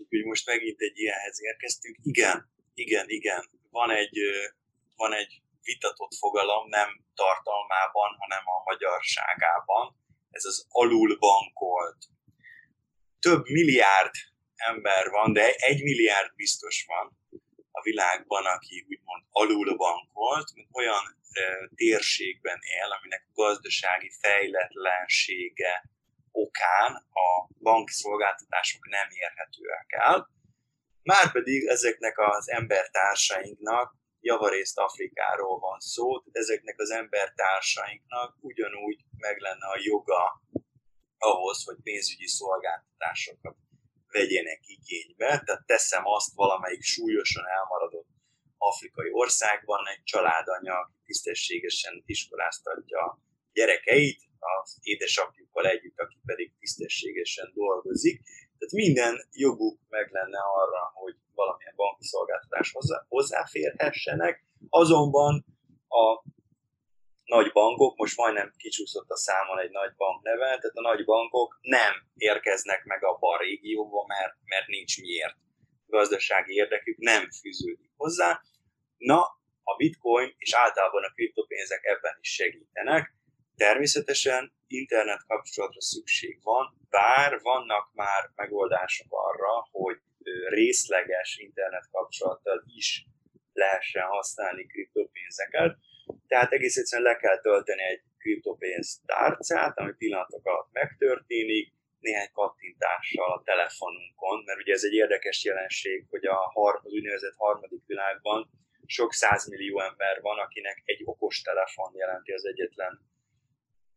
Úgyhogy 0.00 0.24
most 0.24 0.46
megint 0.46 0.80
egy 0.80 0.98
ilyenhez 0.98 1.42
érkeztünk. 1.42 1.96
Igen, 2.02 2.50
igen, 2.74 3.08
igen. 3.08 3.42
Van 3.70 3.90
egy, 3.90 4.18
van 4.96 5.12
egy 5.12 5.42
vitatott 5.62 6.14
fogalom, 6.14 6.68
nem 6.68 7.04
tartalmában, 7.14 8.16
hanem 8.18 8.42
a 8.44 8.62
magyarságában. 8.64 9.96
Ez 10.30 10.44
az 10.44 10.66
alulbankolt. 10.68 11.98
Több 13.18 13.48
milliárd 13.48 14.14
ember 14.54 15.10
van, 15.10 15.32
de 15.32 15.54
egy 15.54 15.82
milliárd 15.82 16.34
biztos 16.34 16.84
van, 16.86 17.18
a 17.70 17.82
világban, 17.82 18.46
aki 18.46 18.86
úgymond 18.88 19.22
alul 19.30 19.76
bankolt, 19.76 20.54
mint 20.54 20.68
olyan 20.72 21.04
ö, 21.34 21.66
térségben 21.74 22.58
él, 22.60 22.90
aminek 22.98 23.26
gazdasági 23.32 24.10
fejletlensége 24.20 25.90
okán 26.32 26.94
a 26.94 27.48
banki 27.58 27.92
szolgáltatások 27.92 28.88
nem 28.88 29.08
érhetőek 29.10 29.86
el. 29.88 30.30
Márpedig 31.02 31.66
ezeknek 31.66 32.18
az 32.18 32.50
embertársainknak 32.50 33.94
javarészt 34.20 34.78
Afrikáról 34.78 35.58
van 35.58 35.80
szó, 35.80 36.22
ezeknek 36.32 36.80
az 36.80 36.90
embertársainknak 36.90 38.36
ugyanúgy 38.40 39.04
meg 39.16 39.38
lenne 39.38 39.66
a 39.66 39.78
joga 39.82 40.42
ahhoz, 41.18 41.64
hogy 41.64 41.76
pénzügyi 41.82 42.26
szolgáltatásokat 42.26 43.56
vegyenek 44.08 44.60
igénybe. 44.62 45.42
Tehát 45.44 45.66
teszem 45.66 46.06
azt 46.06 46.34
valamelyik 46.34 46.82
súlyosan 46.82 47.46
elmaradott 47.46 48.08
afrikai 48.56 49.10
országban 49.12 49.86
egy 49.86 50.02
családanya 50.02 50.90
tisztességesen 51.04 52.02
iskoláztatja 52.06 52.98
a 52.98 53.18
gyerekeit, 53.52 54.29
az 54.40 54.78
édesapjukkal 54.82 55.66
együtt, 55.66 55.98
aki 55.98 56.18
pedig 56.24 56.52
tisztességesen 56.58 57.50
dolgozik. 57.54 58.22
Tehát 58.58 58.74
minden 58.86 59.14
joguk 59.32 59.78
meg 59.88 60.10
lenne 60.10 60.38
arra, 60.38 60.90
hogy 60.94 61.14
valamilyen 61.34 61.74
banki 61.76 62.04
szolgáltatás 62.04 62.72
hozzá, 62.72 63.04
hozzáférhessenek, 63.08 64.44
azonban 64.68 65.44
a 65.88 66.22
nagy 67.24 67.52
bankok, 67.52 67.96
most 67.96 68.16
majdnem 68.16 68.52
kicsúszott 68.56 69.10
a 69.10 69.16
számon 69.16 69.58
egy 69.58 69.70
nagy 69.70 69.94
bank 69.96 70.22
neve, 70.22 70.46
tehát 70.46 70.80
a 70.80 70.88
nagy 70.90 71.04
bankok 71.04 71.58
nem 71.60 71.92
érkeznek 72.16 72.84
meg 72.84 73.04
abba 73.04 73.28
a 73.34 73.38
régióba, 73.38 74.04
mert, 74.06 74.34
mert 74.44 74.66
nincs 74.66 75.00
miért. 75.00 75.36
Gazdasági 75.86 76.54
érdekük 76.54 76.98
nem 76.98 77.30
fűződik 77.30 77.90
hozzá. 77.96 78.40
Na, 78.96 79.20
a 79.62 79.76
bitcoin 79.76 80.34
és 80.38 80.52
általában 80.54 81.04
a 81.04 81.12
kriptopénzek 81.12 81.84
ebben 81.84 82.18
is 82.20 82.34
segítenek. 82.34 83.14
Természetesen 83.66 84.52
internet 84.66 85.22
kapcsolatra 85.26 85.80
szükség 85.80 86.38
van, 86.42 86.66
bár 86.90 87.40
vannak 87.40 87.90
már 87.94 88.30
megoldások 88.34 89.06
arra, 89.10 89.68
hogy 89.70 89.98
részleges 90.48 91.36
internet 91.36 91.88
kapcsolattal 91.90 92.64
is 92.66 93.06
lehessen 93.52 94.02
használni 94.02 94.66
kriptopénzeket. 94.66 95.76
Tehát 96.26 96.52
egész 96.52 96.76
egyszerűen 96.76 97.12
le 97.12 97.16
kell 97.16 97.40
tölteni 97.40 97.82
egy 97.82 98.02
kriptopénz 98.18 99.00
tárcát, 99.06 99.78
ami 99.78 99.92
pillanatok 99.92 100.46
alatt 100.46 100.72
megtörténik, 100.72 101.72
néhány 101.98 102.30
kattintással 102.32 103.32
a 103.32 103.42
telefonunkon, 103.44 104.42
mert 104.44 104.60
ugye 104.60 104.72
ez 104.72 104.84
egy 104.84 104.94
érdekes 104.94 105.44
jelenség, 105.44 106.06
hogy 106.10 106.26
a, 106.26 106.52
az 106.82 106.92
úgynevezett 106.92 107.34
harmadik 107.36 107.82
világban 107.86 108.50
sok 108.86 109.12
százmillió 109.12 109.80
ember 109.80 110.20
van, 110.20 110.38
akinek 110.38 110.82
egy 110.84 111.02
okos 111.04 111.40
telefon 111.40 111.90
jelenti 111.94 112.32
az 112.32 112.44
egyetlen, 112.44 113.08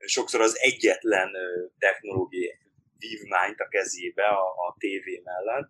sokszor 0.05 0.41
az 0.41 0.59
egyetlen 0.59 1.31
technológiai 1.79 2.57
vívmányt 2.97 3.59
a 3.59 3.67
kezébe 3.67 4.25
a, 4.25 4.47
a 4.47 4.75
tévé 4.77 5.21
mellett, 5.23 5.69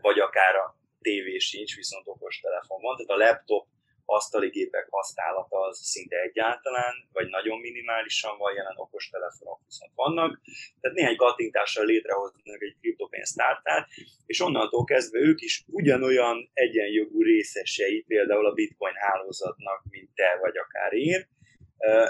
vagy 0.00 0.18
akár 0.18 0.54
a 0.54 0.76
tévé 1.00 1.38
sincs, 1.38 1.76
viszont 1.76 2.06
okos 2.06 2.40
telefon 2.40 2.80
van. 2.80 2.96
Tehát 2.96 3.20
a 3.20 3.24
laptop 3.24 3.66
asztali 4.04 4.48
gépek 4.48 4.86
használata 4.90 5.60
az 5.60 5.78
szinte 5.78 6.16
egyáltalán, 6.20 6.94
vagy 7.12 7.28
nagyon 7.28 7.58
minimálisan 7.60 8.38
van 8.38 8.54
jelen, 8.54 8.76
okos 8.76 9.08
telefonok 9.08 9.60
viszont 9.64 9.92
vannak. 9.94 10.40
Tehát 10.80 10.96
néhány 10.96 11.16
kattintással 11.16 11.84
létrehoznak 11.84 12.62
egy 12.62 12.76
kriptopénztártát, 12.80 13.88
és 14.26 14.40
onnantól 14.40 14.84
kezdve 14.84 15.18
ők 15.18 15.40
is 15.40 15.64
ugyanolyan 15.66 16.50
egyenjogú 16.52 17.22
részesei 17.22 18.04
például 18.06 18.46
a 18.46 18.52
bitcoin 18.52 18.94
hálózatnak, 18.94 19.82
mint 19.90 20.14
te 20.14 20.38
vagy 20.40 20.56
akár 20.56 20.92
én, 20.92 21.28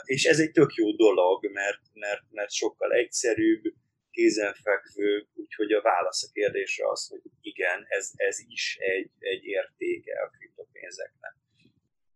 és 0.05 0.25
ez 0.25 0.39
egy 0.39 0.51
tök 0.51 0.75
jó 0.75 0.93
dolog, 0.93 1.51
mert, 1.53 1.81
mert, 1.93 2.23
mert 2.31 2.51
sokkal 2.51 2.93
egyszerűbb, 2.93 3.63
kézenfekvő, 4.11 5.27
úgyhogy 5.35 5.73
a 5.73 5.83
válasz 5.83 6.25
a 6.25 6.33
kérdésre 6.33 6.91
az, 6.91 7.09
hogy 7.09 7.21
igen, 7.41 7.85
ez, 7.89 8.11
ez 8.15 8.39
is 8.49 8.77
egy, 8.81 9.11
egy 9.19 9.45
értéke 9.45 10.21
a 10.21 10.31
kriptopénzeknek. 10.39 11.37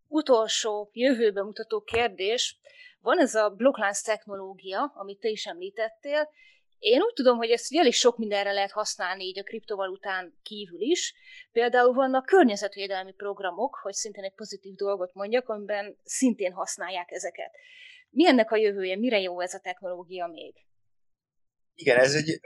Utolsó, 0.08 0.90
jövőbe 0.92 1.42
mutató 1.42 1.82
kérdés. 1.82 2.60
Van 3.00 3.18
ez 3.18 3.34
a 3.34 3.50
blokklánc 3.50 4.02
technológia, 4.02 4.92
amit 4.94 5.20
te 5.20 5.28
is 5.28 5.46
említettél. 5.46 6.28
Én 6.82 7.02
úgy 7.02 7.12
tudom, 7.12 7.36
hogy 7.36 7.50
ezt 7.50 7.74
elég 7.74 7.92
sok 7.92 8.16
mindenre 8.18 8.52
lehet 8.52 8.70
használni 8.70 9.24
így 9.24 9.38
a 9.38 9.42
kriptovalután 9.42 10.38
kívül 10.42 10.80
is. 10.80 11.14
Például 11.52 11.92
vannak 11.92 12.26
környezetvédelmi 12.26 13.12
programok, 13.12 13.78
hogy 13.82 13.92
szintén 13.92 14.24
egy 14.24 14.34
pozitív 14.34 14.74
dolgot 14.74 15.14
mondjak, 15.14 15.48
amiben 15.48 15.98
szintén 16.04 16.52
használják 16.52 17.10
ezeket. 17.10 17.50
Mi 18.10 18.26
ennek 18.26 18.50
a 18.50 18.56
jövője? 18.56 18.96
Mire 18.96 19.20
jó 19.20 19.40
ez 19.40 19.54
a 19.54 19.58
technológia 19.58 20.26
még? 20.26 20.54
Igen, 21.74 21.98
ez 21.98 22.14
egy, 22.14 22.40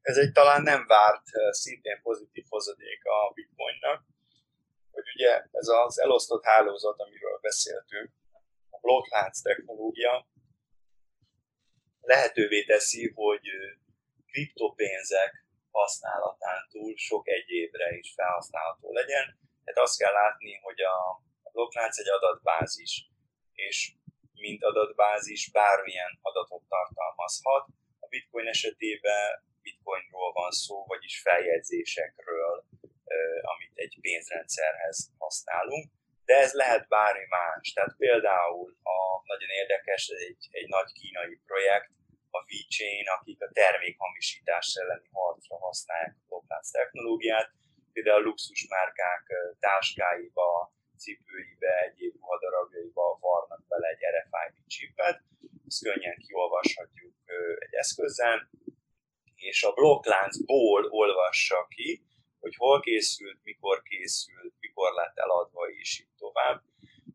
ez 0.00 0.16
egy 0.16 0.32
talán 0.32 0.62
nem 0.62 0.86
várt, 0.86 1.24
szintén 1.50 2.00
pozitív 2.02 2.44
hozadék 2.48 3.04
a 3.04 3.32
Bitcoinnak, 3.34 4.04
hogy 4.90 5.04
ugye 5.14 5.42
ez 5.50 5.68
az 5.68 6.00
elosztott 6.00 6.44
hálózat, 6.44 7.00
amiről 7.00 7.38
beszéltünk, 7.40 8.10
a 8.70 8.78
blokklánc 8.80 9.40
technológia 9.40 10.26
lehetővé 12.08 12.64
teszi, 12.64 13.12
hogy 13.14 13.46
kriptopénzek 14.30 15.32
használatán 15.70 16.68
túl 16.70 16.96
sok 16.96 17.28
egyébre 17.28 17.88
is 17.96 18.12
felhasználható 18.14 18.92
legyen. 18.92 19.26
Tehát 19.64 19.80
azt 19.86 19.98
kell 19.98 20.12
látni, 20.12 20.52
hogy 20.62 20.80
a, 20.80 20.98
blokklánc 21.52 21.98
egy 21.98 22.08
adatbázis, 22.08 22.92
és 23.52 23.92
mint 24.34 24.64
adatbázis 24.64 25.50
bármilyen 25.50 26.18
adatot 26.22 26.64
tartalmazhat, 26.68 27.66
bitcoin 28.08 28.46
esetében 28.46 29.44
bitcoinról 29.62 30.32
van 30.32 30.50
szó, 30.50 30.86
vagyis 30.86 31.20
feljegyzésekről, 31.20 32.64
amit 33.42 33.72
egy 33.74 33.98
pénzrendszerhez 34.00 35.10
használunk, 35.18 35.90
de 36.24 36.34
ez 36.34 36.52
lehet 36.52 36.88
bármi 36.88 37.26
más. 37.28 37.72
Tehát 37.72 37.94
például 37.98 38.76
a 38.82 39.22
nagyon 39.24 39.48
érdekes 39.48 40.08
egy, 40.08 40.48
egy 40.50 40.68
nagy 40.68 40.92
kínai 40.92 41.40
projekt, 41.46 41.90
a 42.30 42.40
VeChain, 42.48 43.08
akik 43.16 43.40
a 43.42 43.50
termékhamisítás 43.52 44.74
elleni 44.80 45.08
harcra 45.12 45.56
használják 45.58 46.16
a 46.18 46.24
blokklánc 46.28 46.70
technológiát, 46.70 47.50
például 47.92 48.22
a 48.22 48.26
luxusmárkák 48.26 49.24
táskáiba, 49.60 50.72
cipőibe, 50.96 51.72
egyéb 51.86 52.14
ruhadarabjaiba 52.14 53.18
varnak 53.20 53.66
bele 53.68 53.88
egy 53.88 54.04
RFID 54.14 54.66
chipet, 54.66 55.18
ezt 55.66 55.82
könnyen 55.82 56.16
kiolvashatjuk 56.16 57.14
egy 57.58 57.74
eszközzel, 57.74 58.50
és 59.34 59.62
a 59.62 59.72
blokkláncból 59.72 60.84
olvassa 60.84 61.66
ki, 61.68 62.02
hogy 62.40 62.54
hol 62.56 62.80
készült, 62.80 63.38
mikor 63.42 63.82
készült, 63.82 64.54
mikor 64.60 64.92
lett 64.92 65.16
eladva, 65.16 65.68
és 65.68 66.00
így 66.00 66.14
tovább. 66.16 66.62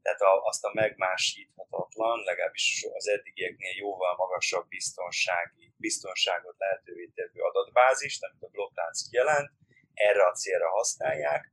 Tehát 0.04 0.20
azt 0.44 0.64
a 0.64 0.72
megmásíthatatlan, 0.74 2.24
legalábbis 2.24 2.86
az 2.94 3.08
eddigieknél 3.08 3.76
jóval 3.76 4.16
magasabb 4.16 4.68
biztonsági, 4.68 5.74
biztonságot 5.78 6.56
lehetővé 6.58 7.12
tevő 7.16 7.40
adatbázist, 7.42 8.24
amit 8.24 8.44
a 8.44 8.48
blokklánc 8.48 9.12
jelent, 9.12 9.50
erre 9.94 10.26
a 10.26 10.32
célra 10.32 10.70
használják. 10.70 11.52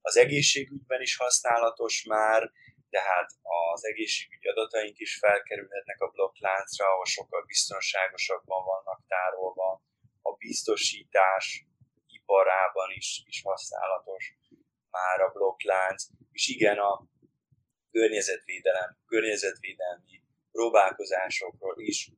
Az 0.00 0.16
egészségügyben 0.16 1.00
is 1.00 1.16
használatos 1.16 2.04
már, 2.04 2.50
tehát 2.90 3.30
az 3.72 3.84
egészségügyi 3.84 4.48
adataink 4.48 4.98
is 4.98 5.18
felkerülhetnek 5.18 6.00
a 6.00 6.08
blokkláncra, 6.08 6.86
ahol 6.86 7.04
sokkal 7.04 7.44
biztonságosabban 7.46 8.64
vannak 8.64 9.02
tárolva. 9.08 9.82
A 10.22 10.32
biztosítás 10.36 11.66
iparában 12.06 12.90
is, 12.90 13.22
is 13.26 13.42
használatos 13.42 14.34
már 14.90 15.20
a 15.20 15.30
blokklánc, 15.30 16.06
és 16.32 16.48
igen, 16.48 16.78
a 16.78 17.04
környezetvédelem, 17.90 18.96
környezetvédelmi 19.06 20.22
próbálkozásokról 20.52 21.80
is 21.80 22.10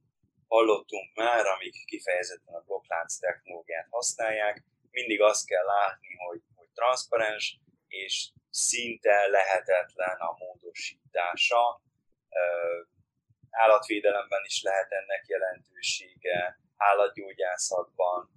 hallottunk 0.49 1.15
már, 1.15 1.47
amik 1.47 1.85
kifejezetten 1.85 2.55
a 2.55 2.61
blokklánc 2.61 3.17
technológiát 3.17 3.87
használják. 3.91 4.65
Mindig 4.91 5.21
azt 5.21 5.47
kell 5.47 5.65
látni, 5.65 6.15
hogy, 6.17 6.43
hogy 6.55 6.69
transzparens, 6.75 7.59
és 7.89 8.31
szinte 8.51 9.27
lehetetlen 9.27 10.17
a 10.17 10.37
módosítása. 10.39 11.83
Állatvédelemben 13.51 14.45
is 14.45 14.63
lehet 14.63 14.91
ennek 14.93 15.25
jelentősége, 15.27 16.61
állatgyógyászatban, 16.77 18.31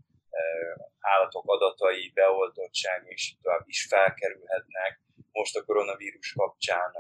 állatok 1.00 1.44
adatai, 1.46 2.12
beoltottság 2.14 3.04
és 3.08 3.34
tovább 3.42 3.68
is 3.68 3.86
felkerülhetnek. 3.86 5.00
Most 5.40 5.56
a 5.56 5.66
koronavírus 5.66 6.34
kapcsán 6.34 6.92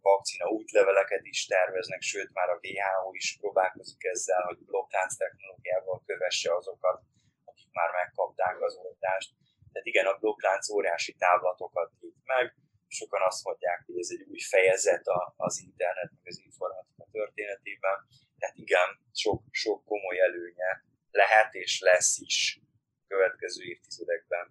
vakcina 0.00 0.46
útleveleket 0.48 1.24
is 1.24 1.46
terveznek, 1.46 2.00
sőt 2.00 2.30
már 2.32 2.48
a 2.48 2.60
WHO 2.62 3.12
is 3.12 3.36
próbálkozik 3.40 4.04
ezzel, 4.04 4.42
hogy 4.42 4.58
blokklánc 4.58 5.16
technológiával 5.16 6.02
kövesse 6.06 6.54
azokat, 6.54 7.02
akik 7.44 7.68
már 7.72 7.90
megkapták 7.90 8.60
az 8.60 8.74
oltást. 8.76 9.30
Tehát 9.72 9.86
igen, 9.86 10.06
a 10.06 10.18
blokklánc 10.18 10.70
óriási 10.70 11.12
távlatokat 11.14 11.92
nyit 12.00 12.20
meg, 12.24 12.54
sokan 12.88 13.22
azt 13.22 13.44
mondják, 13.44 13.82
hogy 13.86 13.98
ez 13.98 14.08
egy 14.10 14.24
új 14.30 14.40
fejezet 14.40 15.04
az 15.36 15.60
internet, 15.60 16.10
meg 16.10 16.26
az 16.32 16.40
informatika 16.44 17.08
történetében. 17.12 17.96
Tehát 18.38 18.56
igen, 18.56 18.88
sok, 19.12 19.42
sok 19.50 19.84
komoly 19.84 20.18
előnye 20.20 20.84
lehet 21.10 21.54
és 21.54 21.80
lesz 21.80 22.18
is 22.18 22.60
következő 23.06 23.64
évtizedekben. 23.64 24.46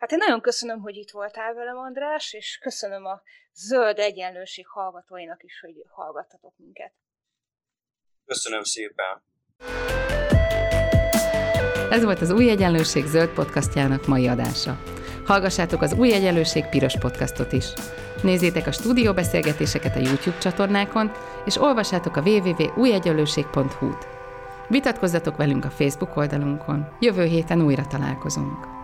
Hát 0.00 0.12
én 0.12 0.18
nagyon 0.18 0.40
köszönöm, 0.40 0.80
hogy 0.80 0.96
itt 0.96 1.10
voltál 1.10 1.54
velem, 1.54 1.76
András, 1.76 2.32
és 2.32 2.58
köszönöm 2.62 3.04
a 3.04 3.22
Zöld 3.52 3.98
Egyenlőség 3.98 4.66
hallgatóinak 4.66 5.42
is, 5.42 5.60
hogy 5.60 5.74
hallgattatok 5.88 6.52
minket. 6.56 6.92
Köszönöm 8.24 8.62
szépen! 8.62 9.22
Ez 11.90 12.04
volt 12.04 12.20
az 12.20 12.30
Új 12.30 12.50
Egyenlőség 12.50 13.04
zöld 13.04 13.28
podcastjának 13.28 14.06
mai 14.06 14.28
adása. 14.28 14.82
Hallgassátok 15.24 15.82
az 15.82 15.92
Új 15.92 16.12
Egyenlőség 16.12 16.68
piros 16.68 16.98
podcastot 16.98 17.52
is. 17.52 17.64
Nézzétek 18.22 18.66
a 18.66 18.72
stúdióbeszélgetéseket 18.72 19.96
a 19.96 20.00
YouTube 20.00 20.38
csatornákon, 20.38 21.10
és 21.44 21.56
olvassátok 21.56 22.16
a 22.16 22.22
www.újegyenlőség.hu-t. 22.22 24.06
Vitatkozzatok 24.68 25.36
velünk 25.36 25.64
a 25.64 25.70
Facebook 25.70 26.16
oldalunkon. 26.16 26.96
Jövő 27.00 27.24
héten 27.24 27.62
újra 27.62 27.86
találkozunk. 27.86 28.79